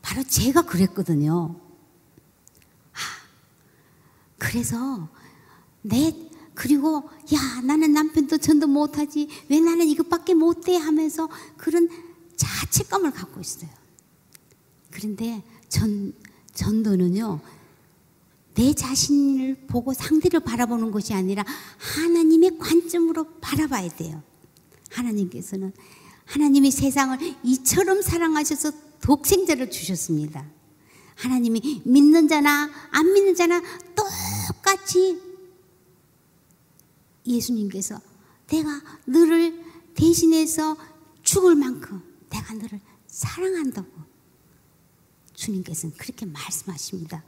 바로 0.00 0.22
제가 0.22 0.62
그랬거든요. 0.62 1.56
아, 2.92 2.98
그래서 4.38 5.08
내 5.82 6.27
그리고 6.58 7.08
야 7.32 7.60
나는 7.62 7.92
남편도 7.92 8.38
전도 8.38 8.66
못하지 8.66 9.28
왜 9.48 9.60
나는 9.60 9.86
이것밖에 9.86 10.34
못해 10.34 10.76
하면서 10.76 11.28
그런 11.56 11.88
죄책감을 12.36 13.12
갖고 13.12 13.40
있어요. 13.40 13.70
그런데 14.90 15.44
전, 15.68 16.12
전도는요, 16.54 17.40
내 18.56 18.74
자신을 18.74 19.68
보고 19.68 19.94
상대를 19.94 20.40
바라보는 20.40 20.90
것이 20.90 21.14
아니라 21.14 21.44
하나님의 21.76 22.58
관점으로 22.58 23.38
바라봐야 23.40 23.90
돼요. 23.90 24.20
하나님께서는 24.90 25.72
하나님이 26.24 26.72
세상을 26.72 27.18
이처럼 27.44 28.02
사랑하셔서 28.02 28.72
독생자를 29.00 29.70
주셨습니다. 29.70 30.44
하나님이 31.14 31.82
믿는 31.84 32.26
자나 32.26 32.68
안 32.90 33.12
믿는 33.12 33.36
자나 33.36 33.62
똑같이 33.94 35.27
예수님께서 37.28 38.00
내가 38.48 38.82
너를 39.04 39.64
대신해서 39.94 40.76
죽을 41.22 41.54
만큼 41.54 42.02
내가 42.30 42.54
너를 42.54 42.80
사랑한다고 43.06 43.88
주님께서는 45.34 45.96
그렇게 45.96 46.26
말씀하십니다. 46.26 47.22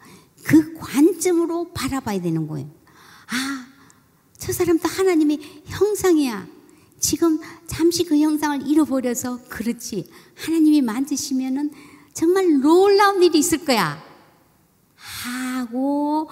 그 0.45 0.75
관점으로 0.75 1.73
바라봐야 1.73 2.21
되는 2.21 2.47
거예요. 2.47 2.69
아, 3.29 3.67
저 4.39 4.53
사람도 4.53 4.89
하나님의 4.89 5.63
형상이야. 5.67 6.47
지금 6.99 7.39
잠시 7.67 8.05
그 8.05 8.19
형상을 8.19 8.67
잃어버려서 8.67 9.43
그렇지. 9.49 10.11
하나님이 10.35 10.83
만드시면은 10.83 11.71
정말 12.13 12.61
놀라운 12.61 13.23
일이 13.23 13.39
있을 13.39 13.65
거야. 13.65 14.03
하고 14.97 16.29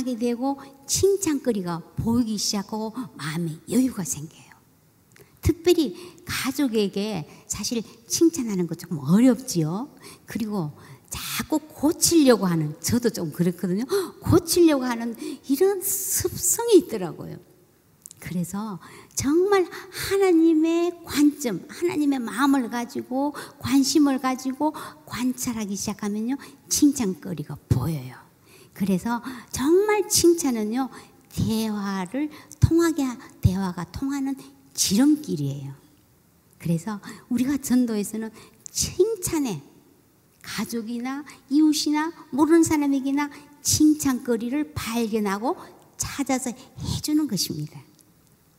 감탄하게 0.00 0.16
되고 0.16 0.58
칭찬거리가 0.86 1.80
보이기 1.96 2.38
시작하고 2.38 2.94
마음에 3.14 3.56
여유가 3.70 4.04
생겨요. 4.04 4.50
특별히 5.40 5.96
가족에게 6.24 7.28
사실 7.46 7.82
칭찬하는 8.06 8.66
거 8.66 8.74
조금 8.74 8.98
어렵지요. 8.98 9.88
그리고 10.26 10.72
자꾸 11.08 11.58
고치려고 11.58 12.46
하는, 12.46 12.74
저도 12.80 13.10
좀 13.10 13.32
그렇거든요. 13.32 13.84
고치려고 14.22 14.84
하는 14.84 15.16
이런 15.48 15.82
습성이 15.82 16.78
있더라고요. 16.78 17.36
그래서 18.20 18.78
정말 19.14 19.66
하나님의 19.90 21.04
관점, 21.04 21.64
하나님의 21.68 22.18
마음을 22.18 22.68
가지고 22.68 23.34
관심을 23.58 24.20
가지고 24.20 24.74
관찰하기 25.06 25.74
시작하면요. 25.74 26.36
칭찬거리가 26.68 27.56
보여요. 27.68 28.29
그래서 28.80 29.22
정말 29.50 30.08
칭찬은요. 30.08 30.88
대화를 31.28 32.30
통하게, 32.60 33.04
대화가 33.42 33.84
통하는 33.92 34.34
지름길이에요. 34.72 35.74
그래서 36.58 36.98
우리가 37.28 37.58
전도에서는 37.58 38.30
칭찬에 38.70 39.62
가족이나 40.40 41.24
이웃이나 41.50 42.10
모르는 42.30 42.62
사람에게나 42.62 43.28
칭찬거리를 43.60 44.72
발견하고 44.72 45.58
찾아서 45.98 46.50
해주는 46.78 47.28
것입니다. 47.28 47.78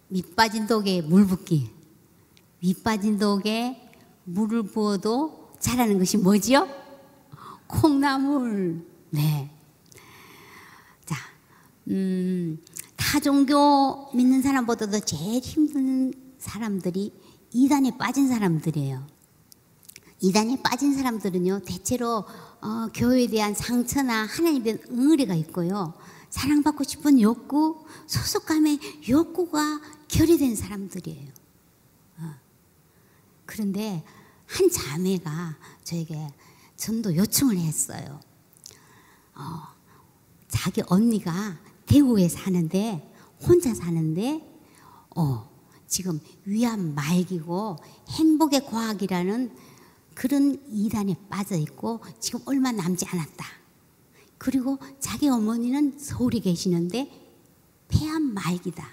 밑 0.08 0.36
빠진 0.36 0.68
독에 0.68 1.02
물 1.02 1.26
붓기. 1.26 1.68
밑 2.60 2.84
빠진 2.84 3.18
독에 3.18 3.92
물을 4.26 4.62
부어도 4.62 5.52
자라는 5.60 5.98
것이 5.98 6.18
뭐지요? 6.18 6.68
콩나물. 7.66 8.86
네. 9.10 9.50
자, 11.82 11.92
음, 11.92 12.60
타 12.96 13.20
종교 13.20 14.10
믿는 14.14 14.42
사람보다도 14.42 15.00
제일 15.02 15.42
힘든 15.42 16.14
사람들이 16.38 17.14
이단에 17.52 17.98
빠진 17.98 18.28
사람들이에요. 18.28 19.06
이단에 20.22 20.62
빠진 20.62 20.94
사람들은요, 20.94 21.62
대체로 21.66 22.26
어, 22.62 22.88
교회에 22.94 23.28
대한 23.28 23.56
상처나 23.56 24.26
하나님에 24.26 24.64
대한 24.64 24.80
응어리가 24.92 25.34
있고요. 25.36 25.94
사랑받고 26.30 26.84
싶은 26.84 27.20
욕구, 27.20 27.84
소속감의 28.08 28.80
욕구가 29.10 29.82
결여된 30.08 30.56
사람들이에요. 30.56 31.30
어. 32.20 32.36
그런데 33.46 34.04
한 34.46 34.70
자매가 34.70 35.58
저에게 35.84 36.32
전도 36.78 37.16
요청을 37.16 37.58
했어요. 37.58 38.20
어, 39.36 39.62
자기 40.48 40.84
언니가 40.88 41.58
대구에 41.92 42.30
사는데 42.30 43.06
혼자 43.46 43.74
사는데 43.74 44.42
어, 45.14 45.50
지금 45.88 46.22
위암 46.46 46.96
말기고 46.96 47.76
행복의 48.08 48.66
과학이라는 48.66 49.52
그런 50.14 50.58
이단에 50.72 51.18
빠져 51.30 51.56
있고 51.56 52.00
지금 52.22 52.40
얼마 52.46 52.72
남지 52.72 53.06
않았다. 53.10 53.46
그리고 54.38 54.78
자기 55.02 55.28
어머니는 55.28 56.00
서울에 56.00 56.40
계시는데 56.40 57.12
폐암 57.90 58.34
말기다. 58.36 58.88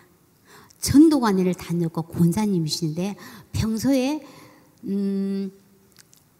전도관을 0.81 1.55
다녔고 1.55 2.03
권사님이신데 2.03 3.15
평소에 3.53 4.27
음, 4.85 5.53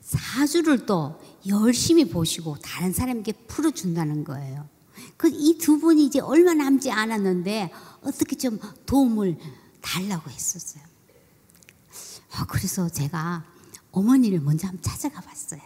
사주를 0.01 0.87
또 0.87 1.21
열심히 1.47 2.09
보시고 2.09 2.57
다른 2.59 2.93
사람에게 2.93 3.31
풀어준다는 3.47 4.25
거예요. 4.25 4.78
그 5.19 5.29
이 5.29 5.59
두 5.59 5.79
분이 5.79 6.07
이제 6.07 6.21
얼마 6.21 6.55
남지 6.55 6.91
않았는데 6.91 7.71
어떻게 8.03 8.37
좀 8.37 8.59
도움을 8.87 9.37
달라고 9.83 10.31
했었어요. 10.31 10.83
어, 12.39 12.45
그래서 12.49 12.89
제가 12.89 13.45
어머니를 13.91 14.41
먼저 14.41 14.69
한번 14.69 14.83
찾아가 14.83 15.21
봤어요. 15.21 15.61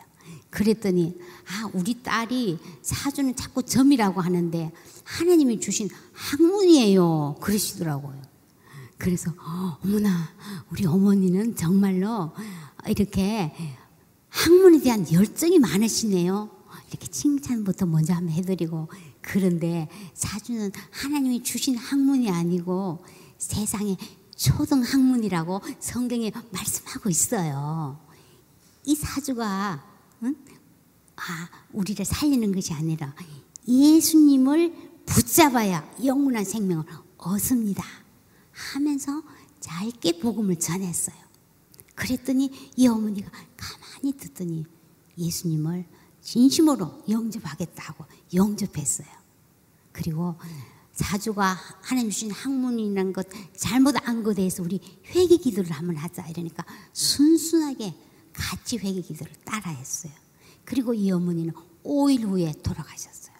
그랬더니 0.50 1.18
아 1.48 1.68
우리 1.74 2.02
딸이 2.02 2.58
사주는 2.82 3.36
자꾸 3.36 3.62
점이라고 3.62 4.20
하는데 4.20 4.72
하나님이 5.04 5.60
주신 5.60 5.88
학문이에요. 6.12 7.36
그러시더라고요. 7.40 8.20
그래서 8.98 9.32
어머나 9.82 10.30
우리 10.70 10.86
어머니는 10.86 11.56
정말로 11.56 12.32
이렇게 12.86 13.52
학문에 14.28 14.80
대한 14.80 15.10
열정이 15.12 15.58
많으시네요. 15.58 16.48
이렇게 16.90 17.06
칭찬부터 17.06 17.86
먼저 17.86 18.14
한번 18.14 18.34
해드리고 18.34 18.88
그런데 19.22 19.88
사주는 20.14 20.72
하나님이 20.90 21.42
주신 21.42 21.76
학문이 21.76 22.30
아니고 22.30 23.04
세상의 23.38 23.96
초등 24.36 24.82
학문이라고 24.82 25.60
성경에 25.78 26.32
말씀하고 26.50 27.08
있어요. 27.08 27.98
이 28.84 28.94
사주가 28.96 29.84
응? 30.24 30.34
아 31.16 31.48
우리를 31.72 32.04
살리는 32.04 32.52
것이 32.52 32.74
아니라 32.74 33.14
예수님을 33.66 34.74
붙잡아야 35.06 35.88
영원한 36.04 36.44
생명을 36.44 36.84
얻습니다. 37.18 37.84
하면서 38.50 39.22
짧게 39.60 40.18
복음을 40.18 40.58
전했어요. 40.58 41.16
그랬더니 41.94 42.50
이 42.76 42.88
어머니가 42.88 43.30
가만히 43.56 44.12
듣더니 44.16 44.64
예수님을 45.16 45.86
진심으로 46.22 47.04
영접하겠다고 47.08 48.04
영접했어요. 48.34 49.08
그리고 49.92 50.36
사주가 50.92 51.58
하나님 51.80 52.10
주신 52.10 52.30
학문이라는 52.30 53.12
것 53.12 53.26
잘못 53.56 53.94
안 54.06 54.22
것에 54.22 54.36
대해서 54.36 54.62
우리 54.62 54.80
회개 55.06 55.36
기도를 55.36 55.70
한번 55.72 55.96
하자 55.96 56.26
이러니까 56.28 56.64
순순하게 56.92 57.94
같이 58.32 58.78
회개 58.78 59.00
기도를 59.00 59.32
따라 59.44 59.70
했어요. 59.70 60.12
그리고 60.64 60.94
이 60.94 61.10
어머니는 61.10 61.52
5일 61.84 62.22
후에 62.22 62.52
돌아가셨어요. 62.62 63.34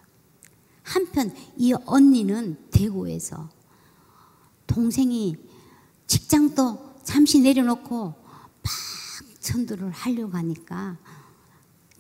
한편 0.83 1.35
이 1.57 1.73
언니는 1.73 2.69
대구에서 2.71 3.49
동생이 4.67 5.37
직장도 6.07 6.97
잠시 7.05 7.41
내려놓고 7.41 8.05
막 8.05 8.73
전도를 9.41 9.91
하려고 9.91 10.37
하니까 10.37 10.99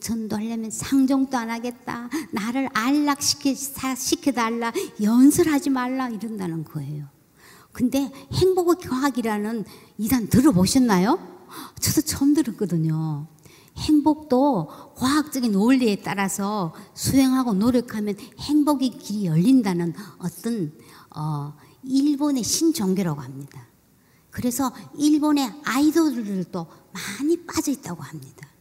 전도하려면 0.02 0.70
상종도 0.70 1.36
안 1.36 1.50
하겠다. 1.50 2.08
나를 2.32 2.68
안락시켜달라. 2.74 4.72
연설하지 5.00 5.70
말라. 5.70 6.08
이런다는 6.08 6.64
거예요. 6.64 7.06
근데 7.72 8.12
행복의 8.32 8.76
과학이라는 8.86 9.64
이단 9.98 10.28
들어보셨나요? 10.28 11.18
저도 11.80 12.02
처음 12.02 12.34
들었거든요. 12.34 13.26
행복도 13.76 14.68
과학적인 14.96 15.54
원리에 15.54 16.02
따라서 16.02 16.74
수행하고 16.94 17.54
노력하면 17.54 18.16
행복의 18.38 18.90
길이 18.90 19.26
열린다는 19.26 19.94
어떤 20.18 20.72
어, 21.16 21.54
일본의 21.82 22.44
신종교라고 22.44 23.20
합니다. 23.20 23.66
그래서 24.30 24.72
일본의 24.98 25.52
아이돌들도 25.64 26.66
많이 26.92 27.46
빠져 27.46 27.70
있다고 27.70 28.02
합니다. 28.02 28.51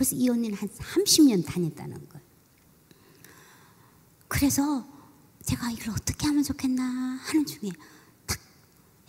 그래서 0.00 0.16
이 0.16 0.30
언니는 0.30 0.56
한 0.56 0.66
30년 0.66 1.44
다녔다는 1.44 2.08
거예요. 2.08 2.26
그래서 4.28 4.88
제가 5.44 5.70
이걸 5.72 5.90
어떻게 5.90 6.26
하면 6.26 6.42
좋겠나 6.42 6.82
하는 6.82 7.44
중에 7.44 7.68
딱 8.24 8.38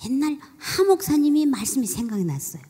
옛날 0.04 0.38
하 0.58 0.84
목사님이 0.84 1.46
말씀이 1.46 1.88
생각이 1.88 2.26
났어요. 2.26 2.62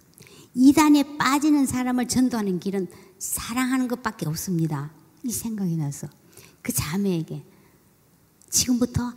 이단에 0.54 1.18
빠지는 1.18 1.66
사람을 1.66 2.08
전도하는 2.08 2.60
길은 2.60 2.90
사랑하는 3.18 3.88
것밖에 3.88 4.28
없습니다. 4.28 4.92
이 5.24 5.32
생각이 5.32 5.76
나서 5.76 6.08
그 6.62 6.72
자매에게 6.72 7.44
지금부터 8.52 9.16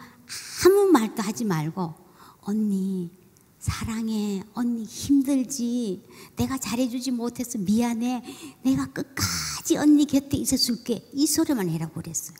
아무 0.64 0.90
말도 0.90 1.22
하지 1.22 1.44
말고 1.44 1.94
언니 2.40 3.10
사랑해 3.64 4.42
언니 4.52 4.84
힘들지 4.84 6.02
내가 6.36 6.58
잘해주지 6.58 7.12
못해서 7.12 7.56
미안해 7.56 8.22
내가 8.62 8.84
끝까지 8.84 9.78
언니 9.78 10.04
곁에 10.04 10.36
있어줄게 10.36 11.08
이 11.14 11.26
소리만 11.26 11.70
해라 11.70 11.88
그랬어요. 11.88 12.36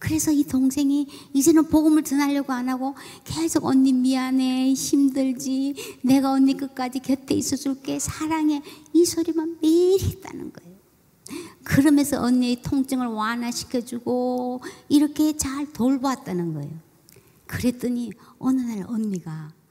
그래서 0.00 0.32
이 0.32 0.42
동생이 0.42 1.06
이제는 1.32 1.68
복음을 1.68 2.02
전하려고 2.02 2.52
안 2.52 2.68
하고 2.68 2.96
계속 3.22 3.66
언니 3.66 3.92
미안해 3.92 4.72
힘들지 4.72 5.76
내가 6.02 6.32
언니 6.32 6.56
끝까지 6.56 6.98
곁에 6.98 7.36
있어줄게 7.36 8.00
사랑해 8.00 8.62
이 8.92 9.04
소리만 9.04 9.58
매일 9.62 10.00
했다는 10.00 10.52
거예요. 10.52 10.76
그러면서 11.62 12.20
언니의 12.20 12.62
통증을 12.62 13.06
완화시켜주고 13.06 14.60
이렇게 14.88 15.36
잘 15.36 15.72
돌보았다는 15.72 16.54
거예요. 16.54 16.72
그랬더니 17.46 18.10
어느 18.40 18.60
날 18.60 18.84
언니가 18.88 19.52
예, 19.52 19.61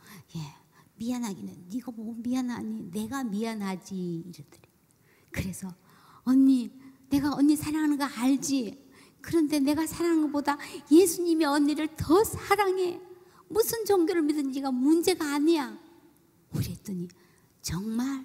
미안하기는 1.02 1.70
네가 1.74 1.92
뭐 1.92 2.14
미안하니 2.16 2.92
내가 2.92 3.24
미안하지 3.24 3.96
이러더래. 4.28 4.62
그래서 5.32 5.74
언니 6.24 6.72
내가 7.10 7.34
언니 7.34 7.56
사랑하는 7.56 7.98
거 7.98 8.06
알지? 8.06 8.88
그런데 9.20 9.60
내가 9.60 9.88
사랑하는 9.88 10.24
것보다 10.28 10.58
예수님이 10.92 11.46
언니를 11.46 11.96
더 11.96 12.24
사랑해. 12.24 13.02
무슨 13.50 13.84
종교를 13.84 14.22
믿은 14.22 14.54
지가 14.54 14.72
문제가 14.72 15.34
아니야. 15.34 15.78
그랬더니 16.54 17.08
정말 17.64 18.24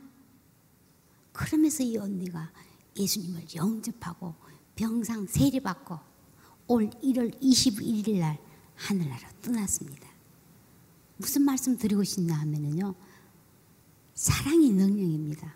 그러면서 1.33 1.83
이 1.83 1.97
언니가 1.97 2.53
예수님을 2.97 3.55
영접하고 3.55 4.35
병상 4.75 5.27
세례받고 5.27 5.99
올 6.69 6.91
1월 6.91 7.41
21일 7.41 8.19
날 8.19 8.39
하늘나라 8.75 9.31
떠났습니다. 9.41 10.16
무슨 11.17 11.43
말씀 11.43 11.77
드리고 11.77 12.05
싶나 12.05 12.35
하면은요. 12.35 12.95
사랑이 14.15 14.73
능력입니다. 14.73 15.55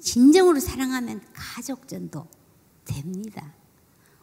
진정으로 0.00 0.60
사랑하면 0.60 1.20
가족전도 1.32 2.26
됩니다. 2.84 3.54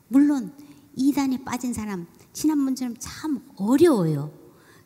물론 0.08 0.54
이단에 0.96 1.44
빠진 1.44 1.74
사람 1.74 2.08
지난번처럼 2.34 2.96
참 3.00 3.42
어려워요. 3.56 4.32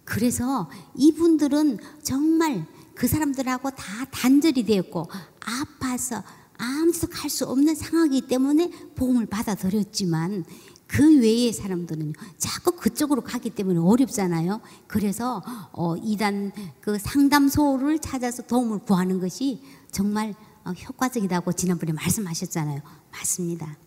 그래서 0.03 0.69
이분들은 0.95 1.77
정말 2.01 2.65
그 2.95 3.07
사람들하고 3.07 3.69
다 3.71 4.05
단절이 4.05 4.65
되었고 4.65 5.07
아파서 5.41 6.23
아무데도 6.57 7.07
갈 7.07 7.29
수 7.29 7.45
없는 7.45 7.75
상황이기 7.75 8.27
때문에 8.27 8.69
복음을 8.95 9.25
받아들였지만 9.27 10.43
그 10.89 11.21
외의 11.21 11.53
사람들은 11.53 12.13
자꾸 12.37 12.71
그쪽으로 12.71 13.21
가기 13.21 13.51
때문에 13.51 13.79
어렵잖아요. 13.79 14.59
그래서 14.87 15.43
어, 15.71 15.95
이단 15.95 16.51
그 16.81 16.97
상담소를 16.97 17.99
찾아서 17.99 18.41
도움을 18.41 18.79
구하는 18.79 19.19
것이 19.19 19.61
정말 19.91 20.33
어, 20.65 20.71
효과적이라고 20.71 21.53
지난번에 21.53 21.93
말씀하셨잖아요. 21.93 22.81
맞습니다. 23.11 23.77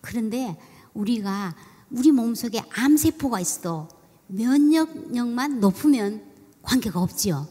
그런데 0.00 0.56
우리가 0.94 1.56
우리 1.90 2.12
몸속에 2.12 2.62
암세포가 2.72 3.40
있어도 3.40 3.88
면역력만 4.28 5.58
높으면 5.58 6.22
관계가 6.62 7.00
없지요. 7.00 7.48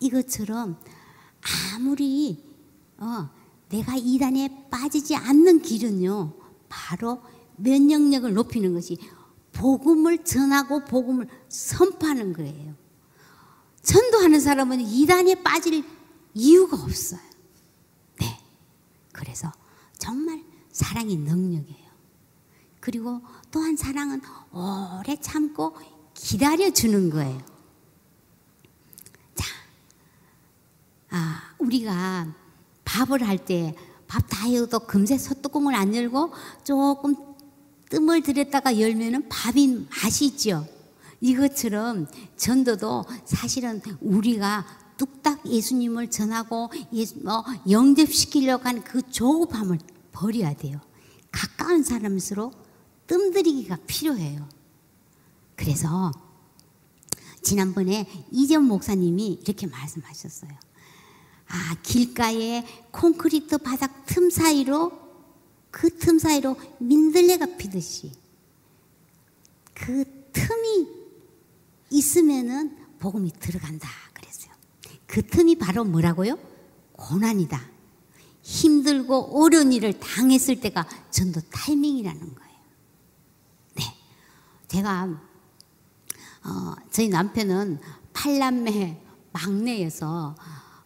이것처럼 0.00 0.78
아무리 1.74 2.42
어, 2.96 3.28
내가 3.68 3.96
이단에 3.96 4.68
빠지지 4.70 5.14
않는 5.14 5.60
길은요, 5.60 6.32
바로 6.70 7.20
면역력을 7.56 8.32
높이는 8.34 8.74
것이 8.74 8.98
복음을 9.52 10.24
전하고 10.24 10.84
복음을 10.84 11.28
선포하는 11.48 12.32
거예요. 12.32 12.74
전도하는 13.82 14.40
사람은 14.40 14.80
이단에 14.80 15.42
빠질 15.42 15.84
이유가 16.34 16.76
없어요. 16.76 17.20
네. 18.20 18.38
그래서 19.12 19.52
정말 19.98 20.42
사랑이 20.72 21.16
능력이에요. 21.16 21.84
그리고 22.80 23.20
또한 23.50 23.76
사랑은 23.76 24.20
오래 24.52 25.16
참고 25.20 25.76
기다려주는 26.14 27.10
거예요. 27.10 27.40
자, 29.34 29.44
아, 31.10 31.54
우리가 31.58 32.34
밥을 32.84 33.26
할 33.26 33.38
때 33.44 33.74
밥 34.06 34.28
다 34.28 34.46
해도 34.46 34.78
금세 34.78 35.18
소뚜껑을 35.18 35.74
안 35.74 35.94
열고 35.94 36.32
조금 36.62 37.33
뜸을 37.94 38.22
들였다가 38.22 38.80
열면은 38.80 39.28
밥이 39.28 39.86
맛있죠. 40.02 40.66
이것처럼 41.20 42.08
전도도 42.36 43.04
사실은 43.24 43.80
우리가 44.00 44.66
뚝딱 44.96 45.46
예수님을 45.46 46.10
전하고 46.10 46.70
예수, 46.92 47.20
뭐 47.20 47.44
영접시키려고 47.70 48.64
하는 48.64 48.82
그 48.82 49.00
조급함을 49.10 49.78
버려야 50.10 50.54
돼요. 50.54 50.80
가까운 51.30 51.84
사람일수록 51.84 52.52
뜸들이기가 53.06 53.78
필요해요. 53.86 54.48
그래서 55.54 56.10
지난번에 57.42 58.08
이전 58.32 58.64
목사님이 58.64 59.40
이렇게 59.44 59.68
말씀하셨어요. 59.68 60.50
아, 61.46 61.76
길가에 61.84 62.64
콘크리트 62.90 63.58
바닥 63.58 64.04
틈 64.06 64.30
사이로 64.30 65.03
그 65.74 65.90
틈 65.98 66.20
사이로 66.20 66.56
민들레가 66.78 67.46
피듯이 67.56 68.12
그 69.74 70.04
틈이 70.32 70.86
있으면은 71.90 72.78
복음이 73.00 73.32
들어간다 73.40 73.88
그랬어요. 74.12 74.52
그 75.08 75.26
틈이 75.26 75.56
바로 75.56 75.84
뭐라고요? 75.84 76.38
고난이다. 76.92 77.60
힘들고 78.42 79.42
어려운 79.42 79.72
일을 79.72 79.98
당했을 79.98 80.60
때가 80.60 80.86
전도 81.10 81.40
타이밍이라는 81.50 82.20
거예요. 82.20 82.58
네. 83.74 83.82
제가 84.68 85.08
어, 86.44 86.74
저희 86.92 87.08
남편은 87.08 87.80
팔남매 88.12 89.02
막내여서 89.32 90.36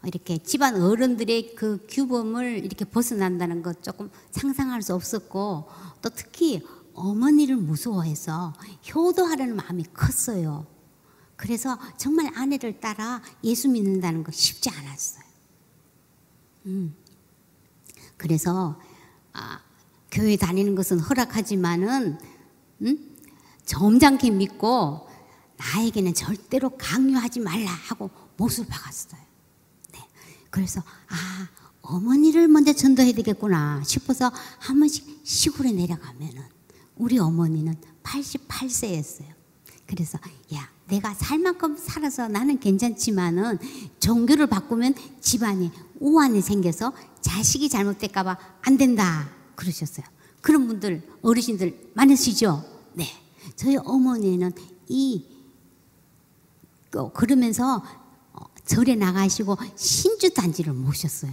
이렇게 0.08 0.38
집안 0.38 0.80
어른들의 0.80 1.54
그 1.54 1.86
규범을 1.88 2.64
이렇게 2.64 2.84
벗어난다는 2.84 3.62
것 3.62 3.82
조금 3.82 4.10
상상할 4.30 4.82
수 4.82 4.94
없었고 4.94 5.68
또 6.02 6.10
특히 6.10 6.62
어머니를 6.94 7.56
무서워해서 7.56 8.54
효도하려는 8.92 9.56
마음이 9.56 9.84
컸어요. 9.94 10.66
그래서 11.36 11.78
정말 11.96 12.32
아내를 12.34 12.80
따라 12.80 13.22
예수 13.44 13.68
믿는다는 13.68 14.24
거 14.24 14.32
쉽지 14.32 14.70
않았어요. 14.70 15.24
음. 16.66 16.96
그래서 18.16 18.80
아, 19.32 19.60
교회 20.10 20.36
다니는 20.36 20.74
것은 20.74 20.98
허락하지만은 20.98 22.18
음? 22.82 23.16
점잖게 23.64 24.30
믿고 24.30 25.06
나에게는 25.58 26.14
절대로 26.14 26.70
강요하지 26.70 27.40
말라 27.40 27.70
하고 27.70 28.10
못을 28.36 28.66
박았어요. 28.66 29.27
그래서 30.58 30.82
아 31.06 31.48
어머니를 31.82 32.48
먼저 32.48 32.72
전도해야 32.72 33.14
되겠구나 33.14 33.80
싶어서 33.84 34.32
한 34.58 34.80
번씩 34.80 35.20
시골에 35.22 35.70
내려가면은 35.70 36.42
우리 36.96 37.16
어머니는 37.16 37.76
88세였어요. 38.02 39.28
그래서 39.86 40.18
야 40.54 40.68
내가 40.88 41.14
살 41.14 41.38
만큼 41.38 41.76
살아서 41.76 42.26
나는 42.26 42.58
괜찮지만은 42.58 43.60
종교를 44.00 44.48
바꾸면 44.48 44.96
집안에 45.20 45.70
오한이 46.00 46.40
생겨서 46.42 46.92
자식이 47.20 47.68
잘못될까봐 47.68 48.36
안 48.62 48.76
된다 48.76 49.30
그러셨어요. 49.54 50.04
그런 50.40 50.66
분들 50.66 51.08
어르신들 51.22 51.92
많으시죠? 51.94 52.64
네. 52.94 53.06
저희 53.54 53.76
어머니는 53.76 54.50
이 54.88 55.24
어, 56.96 57.12
그러면서 57.12 57.84
절에 58.68 58.94
나가시고 58.94 59.56
신주 59.74 60.34
단지를 60.34 60.74
모셨어요. 60.74 61.32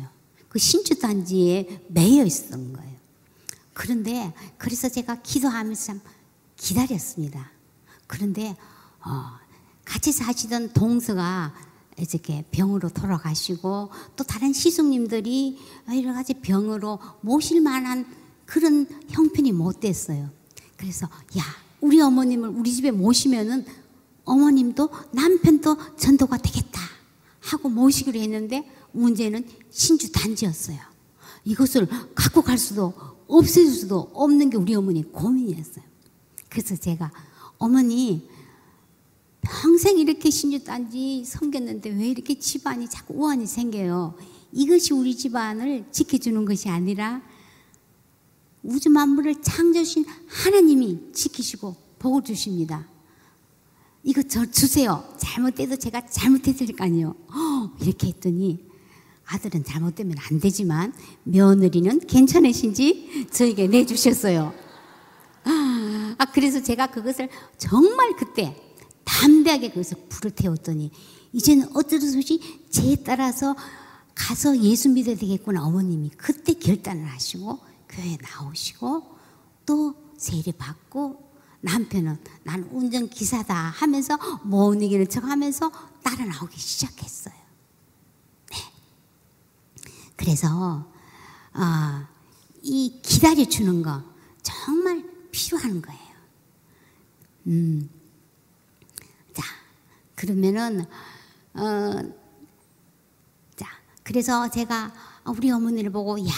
그 0.50 0.58
신주 0.58 0.98
단지에 1.00 1.84
매여 1.90 2.26
있었던 2.26 2.74
거예요. 2.74 2.96
그런데 3.74 4.34
그래서 4.58 4.88
제가 4.88 5.22
기도하면서 5.22 5.86
참 5.86 6.02
기다렸습니다. 6.56 7.52
그런데 8.08 8.56
어, 9.06 9.38
같이 9.84 10.14
사시던 10.14 10.72
동서가 10.72 11.54
이렇게 11.98 12.46
병으로 12.52 12.90
돌아가시고 12.90 13.90
또 14.16 14.24
다른 14.24 14.54
시숙님들이 14.54 15.60
여러 15.90 16.14
가지 16.14 16.36
병으로 16.36 17.00
모실 17.20 17.62
만한 17.62 18.06
그런 18.46 18.88
형편이 19.10 19.52
못 19.52 19.82
됐어요. 19.82 20.30
그래서 20.78 21.08
야 21.38 21.44
우리 21.82 22.00
어머님을 22.00 22.48
우리 22.50 22.74
집에 22.74 22.92
모시면은 22.92 23.66
어머님도 24.24 24.90
남편도 25.12 25.98
전도가 25.98 26.38
되겠다. 26.38 26.95
하고 27.46 27.70
모시기로 27.70 28.20
했는데 28.20 28.68
문제는 28.92 29.48
신주 29.70 30.12
단지였어요. 30.12 30.80
이것을 31.44 31.88
갖고 32.16 32.42
갈 32.42 32.58
수도 32.58 32.94
없애줄 33.28 33.72
수도 33.72 34.10
없는 34.14 34.50
게 34.50 34.58
우리 34.58 34.74
어머니 34.74 35.04
고민이었어요. 35.04 35.86
그래서 36.50 36.76
제가 36.76 37.12
어머니 37.58 38.28
평생 39.42 40.00
이렇게 40.00 40.32
신주 40.32 40.64
단지 40.64 41.24
섬겼는데 41.24 41.92
왜 41.92 42.08
이렇게 42.08 42.40
집안이 42.40 42.90
자꾸 42.90 43.14
우환이 43.14 43.46
생겨요? 43.46 44.18
이것이 44.52 44.94
우리 44.94 45.16
집안을 45.16 45.86
지켜주는 45.92 46.46
것이 46.46 46.70
아니라 46.70 47.22
우주 48.64 48.90
만물을 48.90 49.44
창조하신 49.44 50.06
하나님이 50.28 51.12
지키시고 51.14 51.76
복을 52.00 52.24
주십니다. 52.24 52.88
이거 54.06 54.22
저 54.22 54.46
주세요. 54.46 55.04
잘못돼도 55.18 55.78
제가 55.78 56.06
잘못했을 56.06 56.68
거 56.76 56.84
아니에요. 56.86 57.16
이렇게 57.82 58.10
했더니 58.10 58.64
아들은 59.26 59.64
잘못되면 59.64 60.16
안 60.30 60.40
되지만 60.40 60.94
며느리는 61.24 62.00
괜찮으신지 62.02 63.28
저에게 63.32 63.68
내주셨어요. 63.68 64.54
아, 66.18 66.26
그래서 66.34 66.62
제가 66.62 66.92
그것을 66.92 67.30
정말 67.58 68.16
그때 68.16 68.56
담대하게 69.04 69.70
그것을 69.70 69.98
불을 70.08 70.32
태웠더니 70.36 70.92
이제는 71.34 71.76
어쩔 71.76 72.00
수 72.00 72.16
없이 72.16 72.40
제 72.70 72.96
따라서 73.04 73.56
가서 74.14 74.58
예수 74.60 74.88
믿어야 74.90 75.16
되겠구나 75.16 75.66
어머님이 75.66 76.12
그때 76.16 76.54
결단을 76.54 77.06
하시고 77.08 77.60
교회 77.90 78.18
나오시고 78.22 79.04
또 79.66 79.96
세례 80.16 80.52
받고 80.58 81.25
남편은 81.66 82.20
난 82.44 82.64
운전기사다 82.72 83.56
하면서 83.56 84.18
못 84.44 84.76
이기는 84.76 85.10
척 85.10 85.24
하면서 85.24 85.72
따라 86.04 86.24
나오기 86.26 86.60
시작했어요. 86.60 87.34
네. 88.52 88.58
그래서, 90.16 90.88
어, 91.54 92.08
이 92.62 93.00
기다려주는 93.02 93.82
거 93.82 94.04
정말 94.44 95.04
필요한 95.32 95.82
거예요. 95.82 96.02
음. 97.48 97.90
자, 99.34 99.44
그러면은, 100.14 100.86
어, 101.56 102.14
자, 103.56 103.68
그래서 104.04 104.48
제가 104.52 104.94
우리 105.26 105.50
어머니를 105.50 105.92
보고, 105.92 106.20
야, 106.20 106.32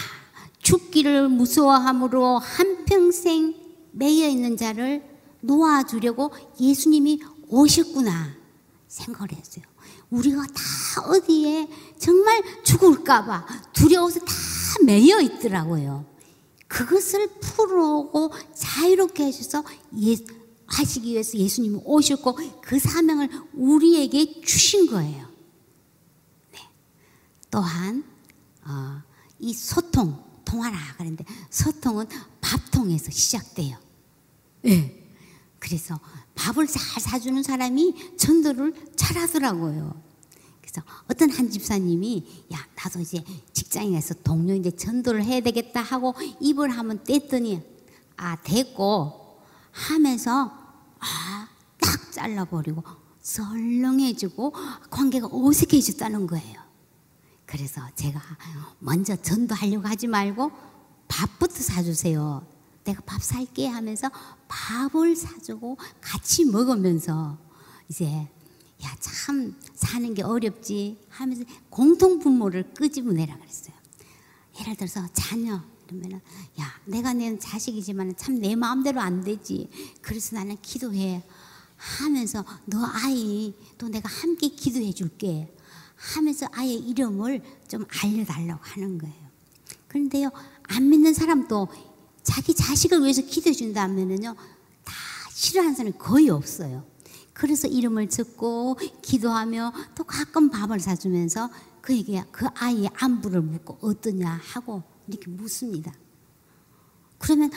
죽기를 0.60 1.28
무서워함으로 1.28 2.40
한평생 2.40 3.56
매여 3.92 4.30
있는 4.30 4.56
자를 4.56 5.17
놓아주려고 5.42 6.32
예수님이 6.60 7.22
오셨구나 7.50 8.36
생각을 8.88 9.34
했어요. 9.34 9.66
우리가 10.10 10.46
다 10.48 11.02
어디에 11.08 11.68
정말 11.98 12.42
죽을까봐 12.64 13.46
두려워서 13.74 14.20
다 14.22 14.34
매여 14.86 15.20
있더라고요. 15.22 16.06
그것을 16.68 17.28
풀어오고 17.40 18.32
자유롭게 18.54 19.24
하셔서 19.24 19.64
예, 20.02 20.16
하시기 20.68 21.12
위해서 21.12 21.38
예수님이 21.38 21.82
오셨고 21.84 22.38
그 22.62 22.80
사명을 22.80 23.30
우리에게 23.54 24.42
주신 24.42 24.88
거예요. 24.88 25.28
네. 26.52 26.60
또한 27.50 28.04
어, 28.66 29.02
이 29.40 29.54
소통, 29.54 30.24
통하라 30.44 30.78
그랬는데 30.98 31.26
소통은 31.50 32.08
밥통에서 32.42 33.12
시작돼요. 33.12 33.78
네. 34.62 34.97
그래서 35.68 36.00
밥을 36.36 36.66
잘 36.68 37.02
사주는 37.02 37.44
사람이 37.44 38.18
전도를 38.18 38.74
잘 38.96 39.18
하더라고요. 39.18 40.02
그래서 40.62 40.82
어떤 41.10 41.30
한 41.30 41.50
집사님이 41.50 42.46
야 42.54 42.66
나도 42.76 43.02
이제 43.02 43.24
직장에서 43.52 44.16
동료 44.24 44.56
이제 44.56 44.72
전도를 44.72 45.24
해야 45.24 45.42
되겠다 45.42 45.82
하고 45.82 46.16
입을 46.40 46.70
한번 46.70 47.04
뗐더니 47.04 47.62
아 48.16 48.38
됐고 48.44 49.42
하면서 49.72 50.52
아 51.00 51.58
딱 51.88 52.12
잘라버리고 52.12 52.84
썰렁해지고 53.22 54.54
관계가 54.90 55.30
어색해졌다는 55.32 56.28
거예요. 56.28 56.62
그래서 57.46 57.82
제가 57.96 58.22
먼저 58.80 59.16
전도하려고 59.16 59.88
하지 59.88 60.08
말고 60.08 60.52
밥부터 61.08 61.56
사주세요. 61.56 62.46
내가 62.88 63.02
밥 63.06 63.22
살게 63.22 63.68
하면서 63.68 64.10
밥을 64.48 65.16
사주고 65.16 65.78
같이 66.02 66.46
먹으면서 66.46 67.38
이제 67.90 68.06
야 68.84 68.98
참 69.00 69.56
사는 69.74 70.14
게 70.14 70.22
어렵지 70.24 70.98
하면서 71.10 71.44
공통 71.70 72.20
분모를 72.20 72.74
끄집어내라 72.74 73.38
그랬어요. 73.38 73.76
예를 74.60 74.76
들어서 74.76 75.06
자녀 75.14 75.62
그러면은 75.86 76.20
야 76.60 76.66
내가 76.86 77.14
낸 77.14 77.40
자식이지만 77.40 78.16
참 78.16 78.40
내 78.40 78.56
마음대로 78.56 79.02
안 79.02 79.24
되지. 79.24 79.70
그래서 80.02 80.36
나는 80.36 80.58
기도해 80.62 81.24
하면서 81.76 82.44
너 82.66 82.86
아이 82.86 83.54
또 83.78 83.88
내가 83.90 84.10
함께 84.10 84.50
기도해 84.50 84.94
줄게 84.94 85.54
하면서 85.96 86.48
아이 86.52 86.76
이름을 86.76 87.42
좀 87.68 87.86
알려달라고 88.04 88.62
하는 88.64 88.98
거예요. 88.98 89.28
그런데요 89.88 90.30
안 90.64 90.90
믿는 90.90 91.14
사람도 91.14 91.68
자기 92.28 92.54
자식을 92.54 93.02
위해서 93.04 93.22
기도해 93.22 93.54
준다면은요, 93.54 94.36
다 94.84 94.94
싫어하는 95.32 95.76
사람이 95.76 95.98
거의 95.98 96.30
없어요. 96.30 96.86
그래서 97.32 97.70
이름을 97.70 98.10
듣고 98.10 98.78
기도하며 99.02 99.72
또 99.96 100.04
가끔 100.04 100.50
밥을 100.50 100.82
사주면서 100.82 101.50
그에게 101.82 102.26
그 102.34 102.46
아이의 102.56 102.90
안부를 102.96 103.42
묻고 103.42 103.78
어떠냐 103.80 104.42
하고 104.44 104.84
이렇게 105.08 105.30
묻습니다. 105.30 105.94
그러면 107.18 107.50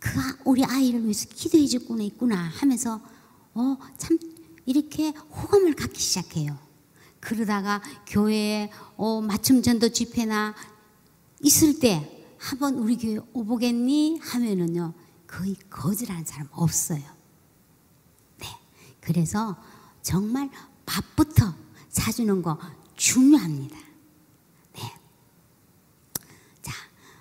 그 0.00 0.18
아, 0.18 0.36
우리 0.44 0.64
아이를 0.64 1.04
위해서 1.04 1.28
기도해 1.28 1.66
주구나 1.66 2.02
있구나 2.02 2.36
하면서 2.36 3.00
어 3.54 3.76
참 3.96 4.18
이렇게 4.64 5.10
호감을 5.10 5.74
갖기 5.76 6.00
시작해요. 6.00 6.58
그러다가 7.20 7.80
교회에 8.08 8.72
어, 8.96 9.20
맞춤 9.20 9.62
전도 9.62 9.90
집회나 9.90 10.54
있을 11.42 11.78
때 11.78 12.15
한번 12.38 12.74
우리 12.76 12.96
교회 12.96 13.18
오보겠니? 13.32 14.20
하면은요, 14.22 14.94
거의 15.26 15.56
거절하는 15.70 16.24
사람 16.24 16.48
없어요. 16.52 17.02
네. 18.38 18.46
그래서 19.00 19.56
정말 20.02 20.50
밥부터 20.84 21.54
사주는 21.88 22.42
거 22.42 22.58
중요합니다. 22.94 23.76
네. 24.74 24.94
자, 26.62 26.72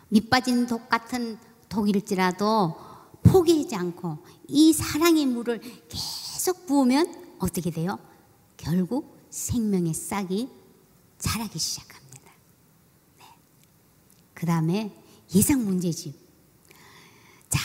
밑빠진 0.09 0.67
독 0.67 0.89
같은 0.89 1.37
독일지라도 1.69 2.75
포기하지 3.23 3.75
않고 3.75 4.19
이 4.47 4.71
사랑의 4.71 5.25
물을 5.25 5.59
계속 5.89 6.67
부으면 6.67 7.37
어떻게 7.39 7.71
돼요? 7.71 7.97
결국 8.57 9.17
생명의 9.29 9.93
싹이 9.93 10.49
자라기 11.17 11.57
시작합니다. 11.57 12.31
네. 13.17 13.25
그 14.33 14.45
다음에 14.45 15.04
예상 15.33 15.65
문제집. 15.65 16.13
자, 17.49 17.59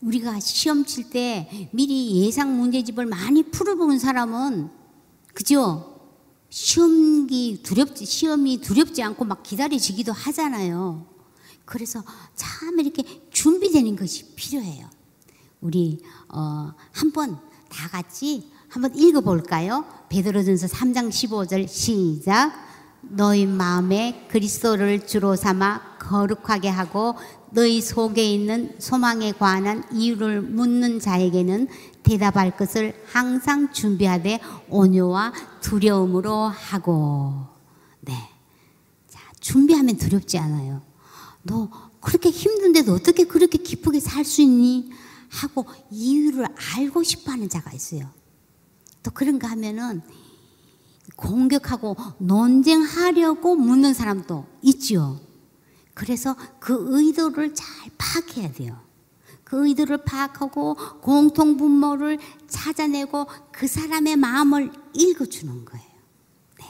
우리가 0.00 0.40
시험 0.40 0.84
칠 0.84 1.10
때 1.10 1.68
미리 1.72 2.24
예상 2.24 2.56
문제집을 2.58 3.06
많이 3.06 3.42
풀어본 3.44 3.98
사람은, 3.98 4.70
그죠? 5.34 5.88
시험기 6.50 7.62
두렵지, 7.62 8.04
시험이 8.04 8.60
두렵지 8.60 9.02
않고 9.02 9.24
막 9.24 9.42
기다려지기도 9.42 10.12
하잖아요. 10.12 11.06
그래서 11.64 12.02
참 12.34 12.78
이렇게 12.80 13.02
준비되는 13.30 13.96
것이 13.96 14.34
필요해요. 14.34 14.90
우리, 15.60 16.02
어, 16.28 16.72
한번 16.90 17.38
다 17.70 17.88
같이 17.88 18.50
한번 18.68 18.94
읽어볼까요? 18.98 19.84
베드로전서 20.08 20.66
3장 20.66 21.08
15절 21.08 21.68
시작. 21.68 22.52
너희 23.02 23.46
마음에 23.46 24.26
그리스도를 24.30 25.06
주로 25.06 25.36
삼아 25.36 25.98
거룩하게 25.98 26.68
하고 26.68 27.14
너희 27.50 27.80
속에 27.82 28.24
있는 28.24 28.74
소망에 28.78 29.32
관한 29.32 29.84
이유를 29.92 30.40
묻는 30.40 31.00
자에게는 31.00 31.68
대답할 32.02 32.56
것을 32.56 32.94
항상 33.06 33.72
준비하되 33.72 34.40
온유와 34.68 35.32
두려움으로 35.60 36.32
하고 36.48 37.34
네. 38.00 38.14
자, 39.08 39.20
준비하면 39.40 39.96
두렵지 39.96 40.38
않아요. 40.38 40.80
너 41.42 41.68
그렇게 42.00 42.30
힘든데 42.30 42.84
도 42.84 42.94
어떻게 42.94 43.24
그렇게 43.24 43.58
기쁘게 43.58 44.00
살 44.00 44.24
수 44.24 44.42
있니? 44.42 44.90
하고 45.28 45.64
이유를 45.90 46.46
알고 46.76 47.02
싶어 47.02 47.32
하는 47.32 47.48
자가 47.48 47.72
있어요. 47.72 48.10
또 49.02 49.10
그런가 49.10 49.48
하면은 49.50 50.02
공격하고 51.16 51.96
논쟁하려고 52.18 53.56
묻는 53.56 53.94
사람도 53.94 54.46
있지요. 54.62 55.20
그래서 55.94 56.36
그 56.58 56.76
의도를 56.88 57.54
잘 57.54 57.66
파악해야 57.98 58.52
돼요. 58.52 58.80
그 59.44 59.66
의도를 59.66 60.04
파악하고 60.04 60.76
공통 61.02 61.58
분모를 61.58 62.18
찾아내고 62.48 63.26
그 63.52 63.66
사람의 63.66 64.16
마음을 64.16 64.72
읽어주는 64.94 65.64
거예요. 65.66 65.86
네. 66.58 66.64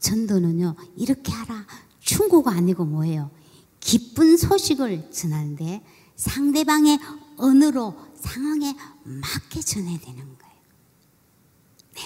전도는요, 0.00 0.76
이렇게 0.96 1.30
하라. 1.32 1.66
충고가 2.00 2.52
아니고 2.52 2.86
뭐예요? 2.86 3.30
기쁜 3.80 4.38
소식을 4.38 5.10
전하는데 5.10 5.84
상대방의 6.16 6.98
언어로 7.36 7.94
상황에 8.14 8.74
맞게 9.02 9.60
전해야 9.60 9.98
되는 9.98 10.16
거예요. 10.16 10.54
네. 11.96 12.02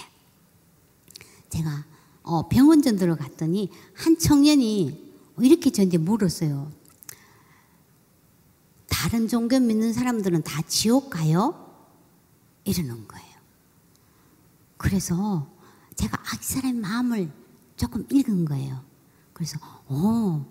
제가 1.49 1.85
어, 2.23 2.47
병원 2.47 2.81
전도를 2.81 3.15
갔더니 3.15 3.71
한 3.93 4.17
청년이 4.17 5.09
이렇게 5.39 5.71
저한테 5.71 5.97
물었어요. 5.97 6.71
다른 8.87 9.27
종교 9.27 9.59
믿는 9.59 9.93
사람들은 9.93 10.43
다 10.43 10.61
지옥 10.63 11.09
가요? 11.09 11.65
이러는 12.65 13.07
거예요. 13.07 13.29
그래서 14.77 15.47
제가 15.95 16.17
아, 16.17 16.35
이 16.39 16.43
사람의 16.43 16.81
마음을 16.81 17.31
조금 17.75 18.05
읽은 18.11 18.45
거예요. 18.45 18.83
그래서, 19.33 19.57
오, 19.87 20.41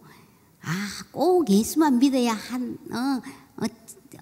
아, 0.62 0.88
꼭 1.12 1.48
예수만 1.50 1.98
믿어야 1.98 2.32
한, 2.32 2.78
어, 2.90 3.20
어, 3.62 3.66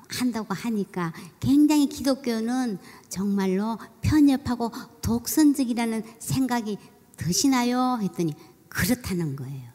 한다고 0.08 0.54
하니까 0.54 1.12
굉장히 1.40 1.88
기독교는 1.88 2.78
정말로 3.08 3.78
편협하고 4.02 4.70
독선적이라는 5.02 6.02
생각이 6.18 6.78
드시나요? 7.16 7.98
했더니 8.02 8.34
그렇다는 8.68 9.36
거예요. 9.36 9.70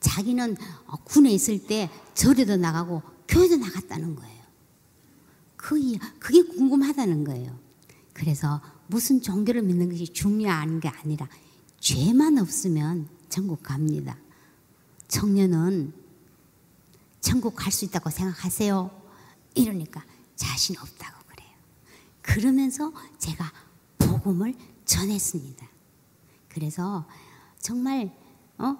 자기는 0.00 0.56
어, 0.86 0.96
군에 1.04 1.30
있을 1.30 1.66
때 1.66 1.90
절에도 2.14 2.56
나가고 2.56 3.02
교회도 3.28 3.56
나갔다는 3.56 4.16
거예요. 4.16 4.38
그, 5.56 5.76
그게 6.18 6.42
궁금하다는 6.42 7.24
거예요. 7.24 7.58
그래서 8.12 8.60
무슨 8.86 9.20
종교를 9.20 9.62
믿는 9.62 9.90
것이 9.90 10.06
중요한 10.06 10.80
게 10.80 10.88
아니라 10.88 11.28
죄만 11.80 12.38
없으면 12.38 13.08
천국 13.28 13.62
갑니다. 13.62 14.16
청년은 15.08 15.92
천국 17.20 17.54
갈 17.54 17.70
수 17.72 17.84
있다고 17.84 18.10
생각하세요? 18.10 18.97
이러니까 19.62 20.04
자신 20.36 20.76
없다고 20.78 21.24
그래요. 21.26 21.50
그러면서 22.22 22.92
제가 23.18 23.52
복음을 23.98 24.54
전했습니다. 24.84 25.68
그래서 26.48 27.06
정말 27.58 28.14
어? 28.58 28.76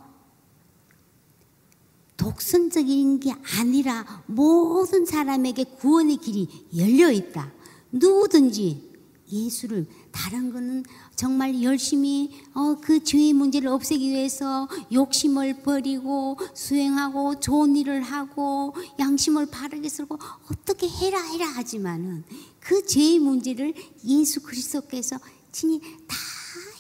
독선적인 2.17 3.21
게 3.21 3.33
아니라 3.59 4.25
모든 4.27 5.07
사람에게 5.07 5.65
구원의 5.65 6.17
길이 6.17 6.49
열려 6.77 7.11
있다. 7.13 7.53
누구든지 7.93 8.88
예수를 9.31 9.87
다른 10.11 10.53
거는 10.53 10.85
정말 11.17 11.63
열심히 11.63 12.31
어, 12.55 12.77
그 12.81 13.03
죄의 13.03 13.33
문제를 13.33 13.69
없애기 13.69 14.09
위해서 14.09 14.69
욕심을 14.93 15.63
버리고 15.63 16.39
수행하고 16.55 17.41
좋은 17.41 17.77
일을 17.77 18.03
하고 18.03 18.75
양심을 18.99 19.47
바르게 19.47 19.89
쓰고 19.89 20.19
어떻게 20.51 20.89
해라 20.89 21.21
해라 21.23 21.47
하지만은 21.47 22.25
그 22.61 22.87
죄의 22.87 23.19
문제를 23.19 23.75
예수 24.05 24.43
그리스도께서 24.43 25.19
친히 25.53 25.81
다 25.81 26.17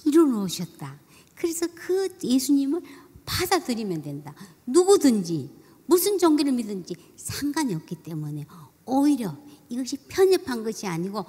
이루어 0.05 0.26
놓으셨다. 0.26 0.99
그래서 1.34 1.66
그 1.74 2.09
예수님을 2.22 2.82
받아들이면 3.24 4.03
된다. 4.03 4.34
누구든지 4.66 5.51
무슨 5.86 6.18
종교를 6.18 6.53
믿든지 6.53 6.94
상관이 7.16 7.74
없기 7.74 7.96
때문에 7.96 8.46
오히려 8.84 9.36
이것이 9.68 9.96
편협한 10.09 10.64
것이 10.64 10.86
아니고 10.86 11.24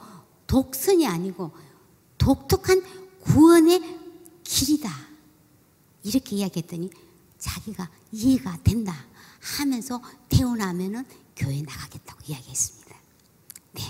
독선이 0.49 1.05
아니고 1.05 1.51
독특한 2.17 2.81
구원의 3.21 3.99
길이다. 4.43 4.89
이렇게 6.03 6.37
이야기했더니 6.37 6.89
자기가 7.37 7.87
이해가 8.11 8.57
된다 8.63 8.95
하면서 9.39 10.01
태어나면은 10.27 11.05
교회 11.35 11.61
나가겠다고 11.61 12.19
이야기했습니다. 12.27 12.95
네. 13.73 13.81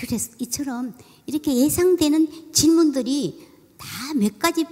그래서 0.00 0.32
이처럼 0.38 0.96
이렇게 1.26 1.54
예상되는 1.54 2.52
질문들이 2.52 3.46
다 3.76 4.14
몇 4.14 4.38
가지 4.38 4.64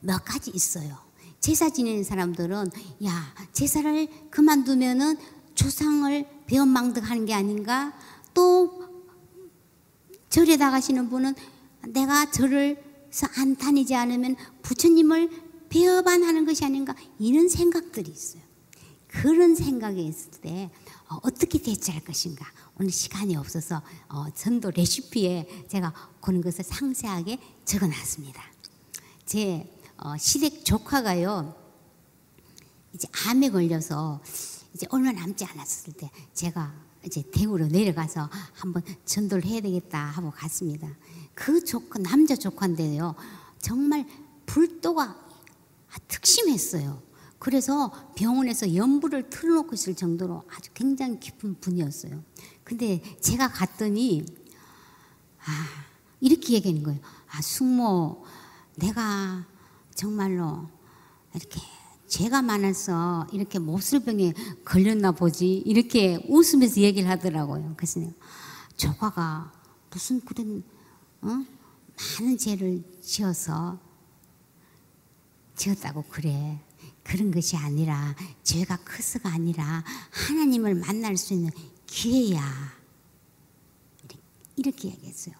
몇 0.00 0.24
가지 0.24 0.50
있어요. 0.50 0.96
제사 1.40 1.70
지내는 1.70 2.04
사람들은 2.04 2.70
야 3.04 3.34
제사를 3.52 4.08
그만두면은 4.30 5.16
조상을 5.54 6.44
배엄망덕 6.46 7.10
하는 7.10 7.26
게 7.26 7.34
아닌가? 7.34 7.92
또 8.32 8.81
절에 10.32 10.56
나가시는 10.56 11.10
분은 11.10 11.34
내가 11.88 12.30
절을 12.30 12.82
안 13.36 13.54
다니지 13.54 13.94
않으면 13.94 14.34
부처님을 14.62 15.28
배반하는 15.68 16.46
것이 16.46 16.64
아닌가 16.64 16.94
이런 17.18 17.50
생각들이 17.50 18.10
있어요. 18.10 18.42
그런 19.08 19.54
생각이 19.54 20.02
있을 20.06 20.30
때 20.40 20.70
어, 21.08 21.30
떻게 21.32 21.60
대처할 21.60 22.02
것인가 22.02 22.46
오늘 22.80 22.90
시간이 22.90 23.36
없어서 23.36 23.82
어, 24.08 24.30
전도 24.34 24.70
레시피에 24.70 25.66
제가 25.68 25.92
그런 26.22 26.40
것을 26.40 26.64
상세하게 26.64 27.38
적어놨습니다. 27.66 28.42
제 29.26 29.70
어, 29.98 30.16
시댁 30.16 30.64
조카가요 30.64 31.54
이제 32.94 33.06
암에 33.26 33.50
걸려서 33.50 34.22
이제 34.72 34.86
얼마 34.88 35.12
남지 35.12 35.44
않았을 35.44 35.92
때 35.92 36.10
제가 36.32 36.91
이제 37.04 37.22
대구로 37.32 37.66
내려가서 37.66 38.28
한번 38.54 38.82
전도를 39.04 39.44
해야 39.44 39.60
되겠다 39.60 39.98
하고 39.98 40.30
갔습니다. 40.30 40.88
그 41.34 41.64
조카 41.64 41.98
남자 41.98 42.36
조카인데요 42.36 43.14
정말 43.60 44.06
불도가 44.46 45.16
특심했어요. 46.08 47.02
그래서 47.38 47.90
병원에서 48.14 48.74
연부를 48.74 49.28
틀어놓고 49.28 49.74
있을 49.74 49.96
정도로 49.96 50.44
아주 50.48 50.70
굉장히 50.74 51.18
깊은 51.18 51.60
분이었어요. 51.60 52.22
근데 52.62 53.02
제가 53.20 53.48
갔더니 53.48 54.24
아 55.44 55.66
이렇게 56.20 56.54
얘기하는 56.54 56.84
거예요. 56.84 57.00
아 57.30 57.42
숙모 57.42 58.24
내가 58.76 59.44
정말로 59.94 60.68
이렇게 61.34 61.60
죄가 62.12 62.42
많아서 62.42 63.26
이렇게 63.32 63.58
몹쓸병에 63.58 64.34
걸렸나 64.66 65.12
보지 65.12 65.62
이렇게 65.64 66.22
웃으면서 66.28 66.82
얘기를 66.82 67.08
하더라고요. 67.08 67.72
그래서 67.74 68.02
조카가 68.76 69.50
무슨 69.90 70.20
그런 70.20 70.62
어? 71.22 71.28
많은 72.20 72.36
죄를 72.36 72.84
지어서 73.00 73.80
지었다고 75.56 76.04
그래. 76.10 76.60
그런 77.02 77.30
것이 77.30 77.56
아니라 77.56 78.14
죄가 78.42 78.76
커서가 78.84 79.30
아니라 79.30 79.82
하나님을 80.10 80.74
만날 80.74 81.16
수 81.16 81.32
있는 81.32 81.50
기회야. 81.86 82.42
이렇게 84.56 84.88
얘기했어요. 84.88 85.34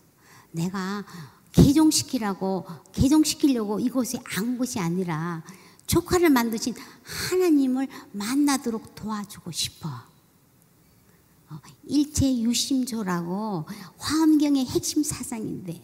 내가 0.52 1.04
개종시키라고 1.52 2.64
개종시키려고 2.92 3.78
이곳에 3.78 4.18
안 4.38 4.56
것이 4.56 4.80
아니라 4.80 5.42
조카를 5.86 6.30
만드신 6.30 6.74
하나님을 7.02 7.88
만나도록 8.12 8.94
도와주고 8.94 9.50
싶어. 9.52 9.88
어, 11.50 11.60
일체 11.84 12.38
유심조라고 12.38 13.66
화엄경의 13.98 14.66
핵심 14.66 15.02
사상인데 15.02 15.80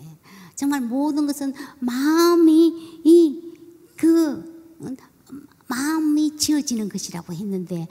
정말 0.54 0.80
모든 0.80 1.26
것은 1.26 1.52
마음이 1.80 3.02
이 3.04 3.48
그 3.98 4.78
마음이 5.66 6.36
지어지는 6.36 6.88
것이라고 6.88 7.34
했는데 7.34 7.88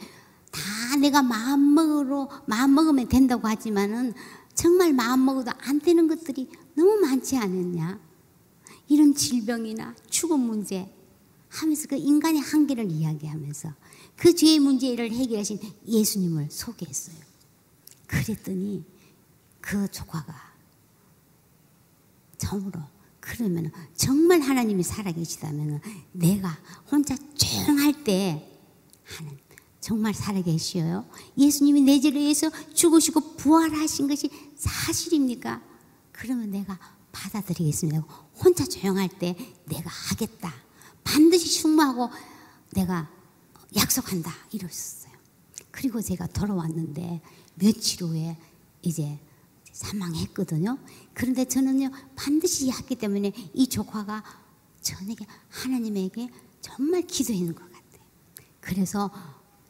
다 0.50 0.96
내가 0.96 1.22
마음 1.22 1.76
먹으로 1.76 2.30
마음 2.48 2.74
먹으면 2.74 3.08
된다고 3.10 3.48
하지만은 3.48 4.14
정말 4.56 4.94
마음 4.94 5.26
먹어도 5.26 5.52
안 5.60 5.80
되는 5.80 6.08
것들이 6.08 6.50
너무 6.74 6.96
많지 7.02 7.38
않았냐? 7.38 8.00
이런 8.88 9.14
질병이나 9.14 9.94
죽음 10.10 10.40
문제 10.48 10.92
하면서 11.50 11.88
그 11.88 11.96
인간의 11.96 12.42
한계를 12.42 12.92
이야기하면서 12.92 13.74
그 14.16 14.36
죄의 14.36 14.60
문제를 14.60 15.12
해결하신 15.12 15.60
예수님을 15.88 16.50
소개했어요. 16.52 17.16
그랬더니 18.08 18.84
그 19.62 19.90
조카가 19.92 20.54
처음으로 22.38 22.80
그러면 23.20 23.72
정말 23.96 24.40
하나님이 24.40 24.84
살아계시다면 24.84 25.82
내가 26.14 26.58
혼자 26.90 27.16
조용할 27.36 28.04
때 28.04 28.50
하는 29.04 29.38
정말 29.82 30.14
살아계시어요. 30.14 31.06
예수님이 31.38 31.82
내 31.82 32.00
죄를 32.00 32.20
위해서 32.20 32.50
죽으시고 32.74 33.38
부활하신 33.38 34.08
것이 34.08 34.30
사실입니까? 34.58 35.62
그러면 36.12 36.52
내가 36.52 36.78
받아들이겠습니다. 37.12 38.02
혼자 38.36 38.66
조용할 38.66 39.08
때 39.08 39.36
내가 39.66 39.90
하겠다. 39.90 40.54
반드시 41.08 41.62
충무하고 41.62 42.10
내가 42.74 43.10
약속한다. 43.78 44.30
이랬어요. 44.52 45.14
그리고 45.72 46.02
제가 46.02 46.28
돌아왔는데 46.28 47.22
며칠 47.56 48.04
후에 48.04 48.38
이제 48.82 49.18
사망했거든요. 49.72 50.78
그런데 51.14 51.46
저는요, 51.46 51.92
반드시 52.16 52.70
했기 52.70 52.96
때문에 52.96 53.32
이 53.54 53.68
조카가 53.68 54.22
저에게 54.82 55.26
하나님에게 55.50 56.30
정말 56.60 57.04
기도했는 57.04 57.56
것 57.56 57.64
같아요. 57.64 58.04
그래서 58.60 59.10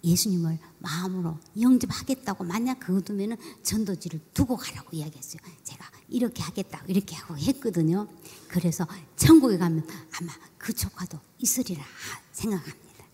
예수님을 0.03 0.57
마음으로 0.79 1.37
영접하겠다고 1.59 2.45
만약 2.45 2.79
그거 2.79 3.01
두면은 3.01 3.37
전도지를 3.61 4.21
두고 4.33 4.57
가라고 4.57 4.95
이야기했어요. 4.95 5.41
제가 5.63 5.85
이렇게 6.09 6.41
하겠다고 6.41 6.85
이렇게 6.87 7.15
하고 7.15 7.37
했거든요. 7.37 8.07
그래서 8.47 8.87
천국에 9.15 9.57
가면 9.57 9.85
아마 10.19 10.31
그 10.57 10.73
조카도 10.73 11.19
있으리라 11.39 11.83
생각합니다. 12.31 13.05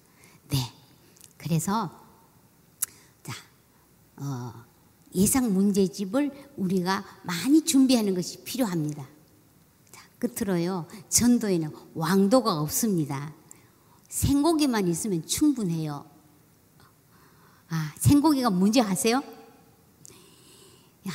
네. 0.50 0.74
그래서 1.38 2.00
자, 3.24 3.34
어, 4.18 4.54
예상 5.16 5.54
문제집을 5.54 6.54
우리가 6.58 7.04
많이 7.24 7.64
준비하는 7.64 8.14
것이 8.14 8.44
필요합니다. 8.44 9.08
자, 9.92 10.04
끝으로요. 10.20 10.88
전도에는 11.10 11.72
왕도가 11.96 12.60
없습니다. 12.60 13.34
생고기만 14.10 14.88
있으면 14.88 15.26
충분해요. 15.26 16.06
아, 17.70 17.94
생고기가 17.98 18.52
뭔지 18.52 18.82
아세요? 18.82 19.18
야, 21.08 21.12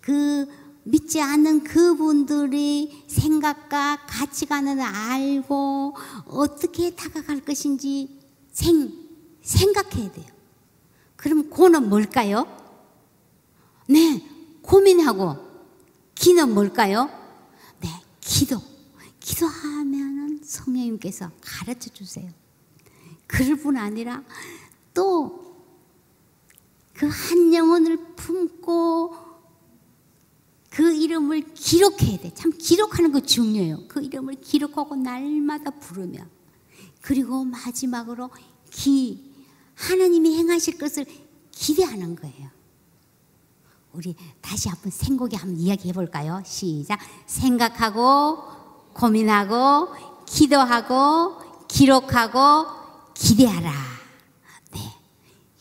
그 0.00 0.46
믿지 0.84 1.20
않는 1.20 1.64
그분들의 1.64 3.04
생각과 3.08 4.06
가치관을 4.06 4.80
알고 4.80 5.94
어떻게 6.26 6.94
다가갈 6.94 7.44
것인지 7.44 8.20
생, 8.52 8.92
생각해야 9.42 10.12
돼요. 10.12 10.26
그럼 11.16 11.50
고는 11.50 11.88
뭘까요? 11.88 12.46
네, 13.88 14.26
고민하고 14.62 15.36
기는 16.14 16.54
뭘까요? 16.54 17.10
네, 17.80 17.88
기도. 18.20 18.60
기도하면은 19.20 20.40
성령님께서 20.42 21.30
가르쳐 21.40 21.90
주세요. 21.90 22.30
그럴 23.26 23.56
뿐 23.56 23.76
아니라 23.76 24.22
또 24.94 25.48
그 26.98 27.06
한 27.06 27.54
영혼을 27.54 27.96
품고 28.16 29.14
그 30.78 30.94
이름을 30.94 31.54
기록해야 31.54 32.18
돼. 32.18 32.32
참 32.34 32.52
기록하는 32.56 33.10
거 33.10 33.18
중요해요. 33.18 33.88
그 33.88 34.00
이름을 34.00 34.36
기록하고 34.40 34.94
날마다 34.94 35.72
부르며 35.72 36.20
그리고 37.00 37.42
마지막으로 37.42 38.30
기 38.70 39.34
하나님이 39.74 40.36
행하실 40.38 40.78
것을 40.78 41.04
기대하는 41.50 42.14
거예요. 42.14 42.50
우리 43.92 44.14
다시 44.40 44.68
한번 44.68 44.92
생각에 44.92 45.34
한번 45.34 45.58
이야기해 45.58 45.92
볼까요? 45.92 46.44
시작. 46.46 47.00
생각하고 47.26 48.38
고민하고 48.92 49.88
기도하고 50.26 51.66
기록하고 51.66 52.66
기대하라. 53.14 53.72
네. 54.74 54.94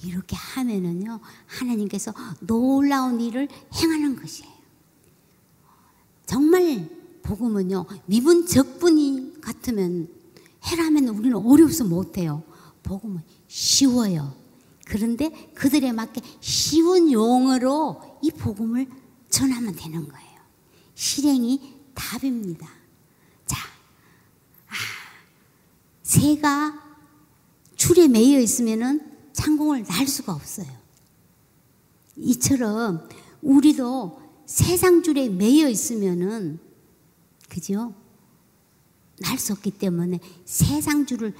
이렇게 0.04 0.36
하면은요, 0.36 1.20
하나님께서 1.48 2.14
놀라운 2.40 3.20
일을 3.20 3.48
행하는 3.74 4.16
것이에요. 4.16 4.57
정말 6.28 6.88
복음은요, 7.24 7.86
미분 8.06 8.46
적분이 8.46 9.42
같으면 9.42 10.10
해라면 10.66 11.08
우리는 11.08 11.36
어려워서 11.38 11.86
못해요. 11.86 12.44
복음은 12.84 13.22
쉬워요. 13.48 14.36
그런데 14.86 15.30
그들에 15.56 15.92
맞게 15.92 16.22
쉬운 16.42 17.12
용어로 17.12 18.20
이 18.22 18.32
복음을 18.32 18.88
전하면 19.30 19.76
되는 19.76 20.08
거예요. 20.08 20.38
실행이 20.96 21.76
답입니다. 21.94 22.68
자, 23.46 23.58
아, 24.68 24.74
새가 26.04 26.84
줄에 27.76 28.08
매여 28.08 28.40
있으면은 28.40 29.16
창공을 29.34 29.84
날 29.84 30.08
수가 30.08 30.34
없어요. 30.34 30.68
이처럼 32.18 33.08
우리도 33.42 34.27
세상 34.48 35.04
줄에 35.04 35.30
매여 35.30 35.70
있으면은 35.70 36.60
그죠? 37.50 37.94
날 39.20 39.38
수 39.38 39.54
없기 39.54 39.72
때문에 39.72 40.20
세상 40.46 41.06
줄을 41.06 41.34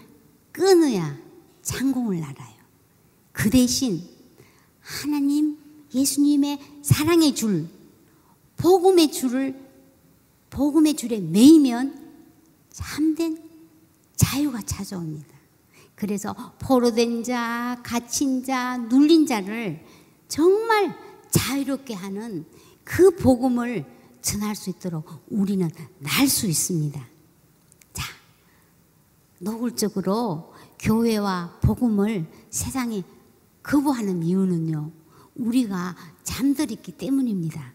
끊어야 0.52 1.18
창공을 1.62 2.20
날아요. 2.20 2.56
그 3.32 3.50
대신 3.50 4.04
하나님 4.82 5.58
예수님의 5.94 6.60
사랑의 6.82 7.36
줄, 7.36 7.68
복음의 8.58 9.12
줄을 9.12 9.56
복음의 10.50 10.96
줄에 10.96 11.20
매이면 11.20 12.08
참된 12.72 13.38
자유가 14.16 14.62
찾아옵니다. 14.62 15.38
그래서 15.96 16.34
포로된 16.60 17.24
자, 17.24 17.80
갇힌 17.84 18.44
자, 18.44 18.78
눌린 18.78 19.28
자를 19.28 19.86
정말 20.28 20.98
자유롭게 21.30 21.94
하는 21.94 22.46
그 22.88 23.12
복음을 23.12 23.86
전할 24.22 24.56
수 24.56 24.70
있도록 24.70 25.06
우리는 25.30 25.70
날 26.00 26.30
수 26.30 26.48
있습니다. 26.48 27.06
자, 27.92 28.04
노골적으로 29.40 30.54
교회와 30.80 31.60
복음을 31.62 32.26
세상에 32.50 33.04
거부하는 33.62 34.24
이유는요, 34.24 34.92
우리가 35.36 35.98
잠들었기 36.24 36.94
때문입니다. 36.94 37.74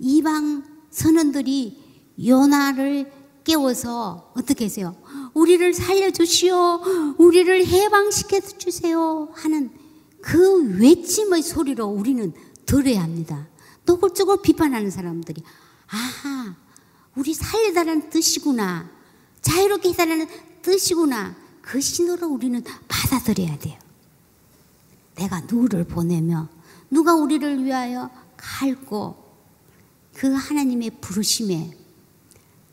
이방 0.00 0.64
선원들이 0.90 2.16
요나를 2.26 3.12
깨워서 3.44 4.32
어떻게 4.36 4.64
했어요? 4.64 4.96
우리를 5.34 5.72
살려주시오. 5.72 7.14
우리를 7.18 7.64
해방시켜 7.64 8.40
주세요. 8.40 9.28
하는 9.34 9.70
그 10.20 10.78
외침의 10.80 11.42
소리로 11.42 11.86
우리는 11.86 12.32
들어야 12.66 13.02
합니다. 13.02 13.46
노골적으로 13.84 14.42
비판하는 14.42 14.90
사람들이, 14.90 15.42
아하, 15.88 16.54
우리 17.14 17.32
살려달라는 17.32 18.10
뜻이구나. 18.10 18.90
자유롭게 19.40 19.90
해달라는 19.90 20.26
뜻이구나. 20.62 21.36
그 21.62 21.80
신호를 21.80 22.28
우리는 22.28 22.62
받아들여야 22.88 23.58
돼요. 23.58 23.78
내가 25.14 25.40
누구를 25.40 25.84
보내며 25.84 26.48
누가 26.90 27.14
우리를 27.14 27.64
위하여 27.64 28.10
갈고 28.36 29.24
그 30.14 30.32
하나님의 30.32 30.90
부르심에 31.00 31.76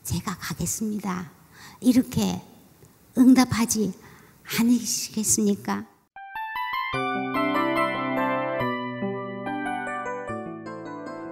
제가 0.02 0.36
가겠습니다. 0.38 1.30
이렇게 1.80 2.42
응답하지 3.16 3.92
않으시겠습니까? 4.58 5.86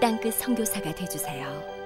땅끝 0.00 0.34
성교사가 0.34 0.94
되주세요 0.94 1.79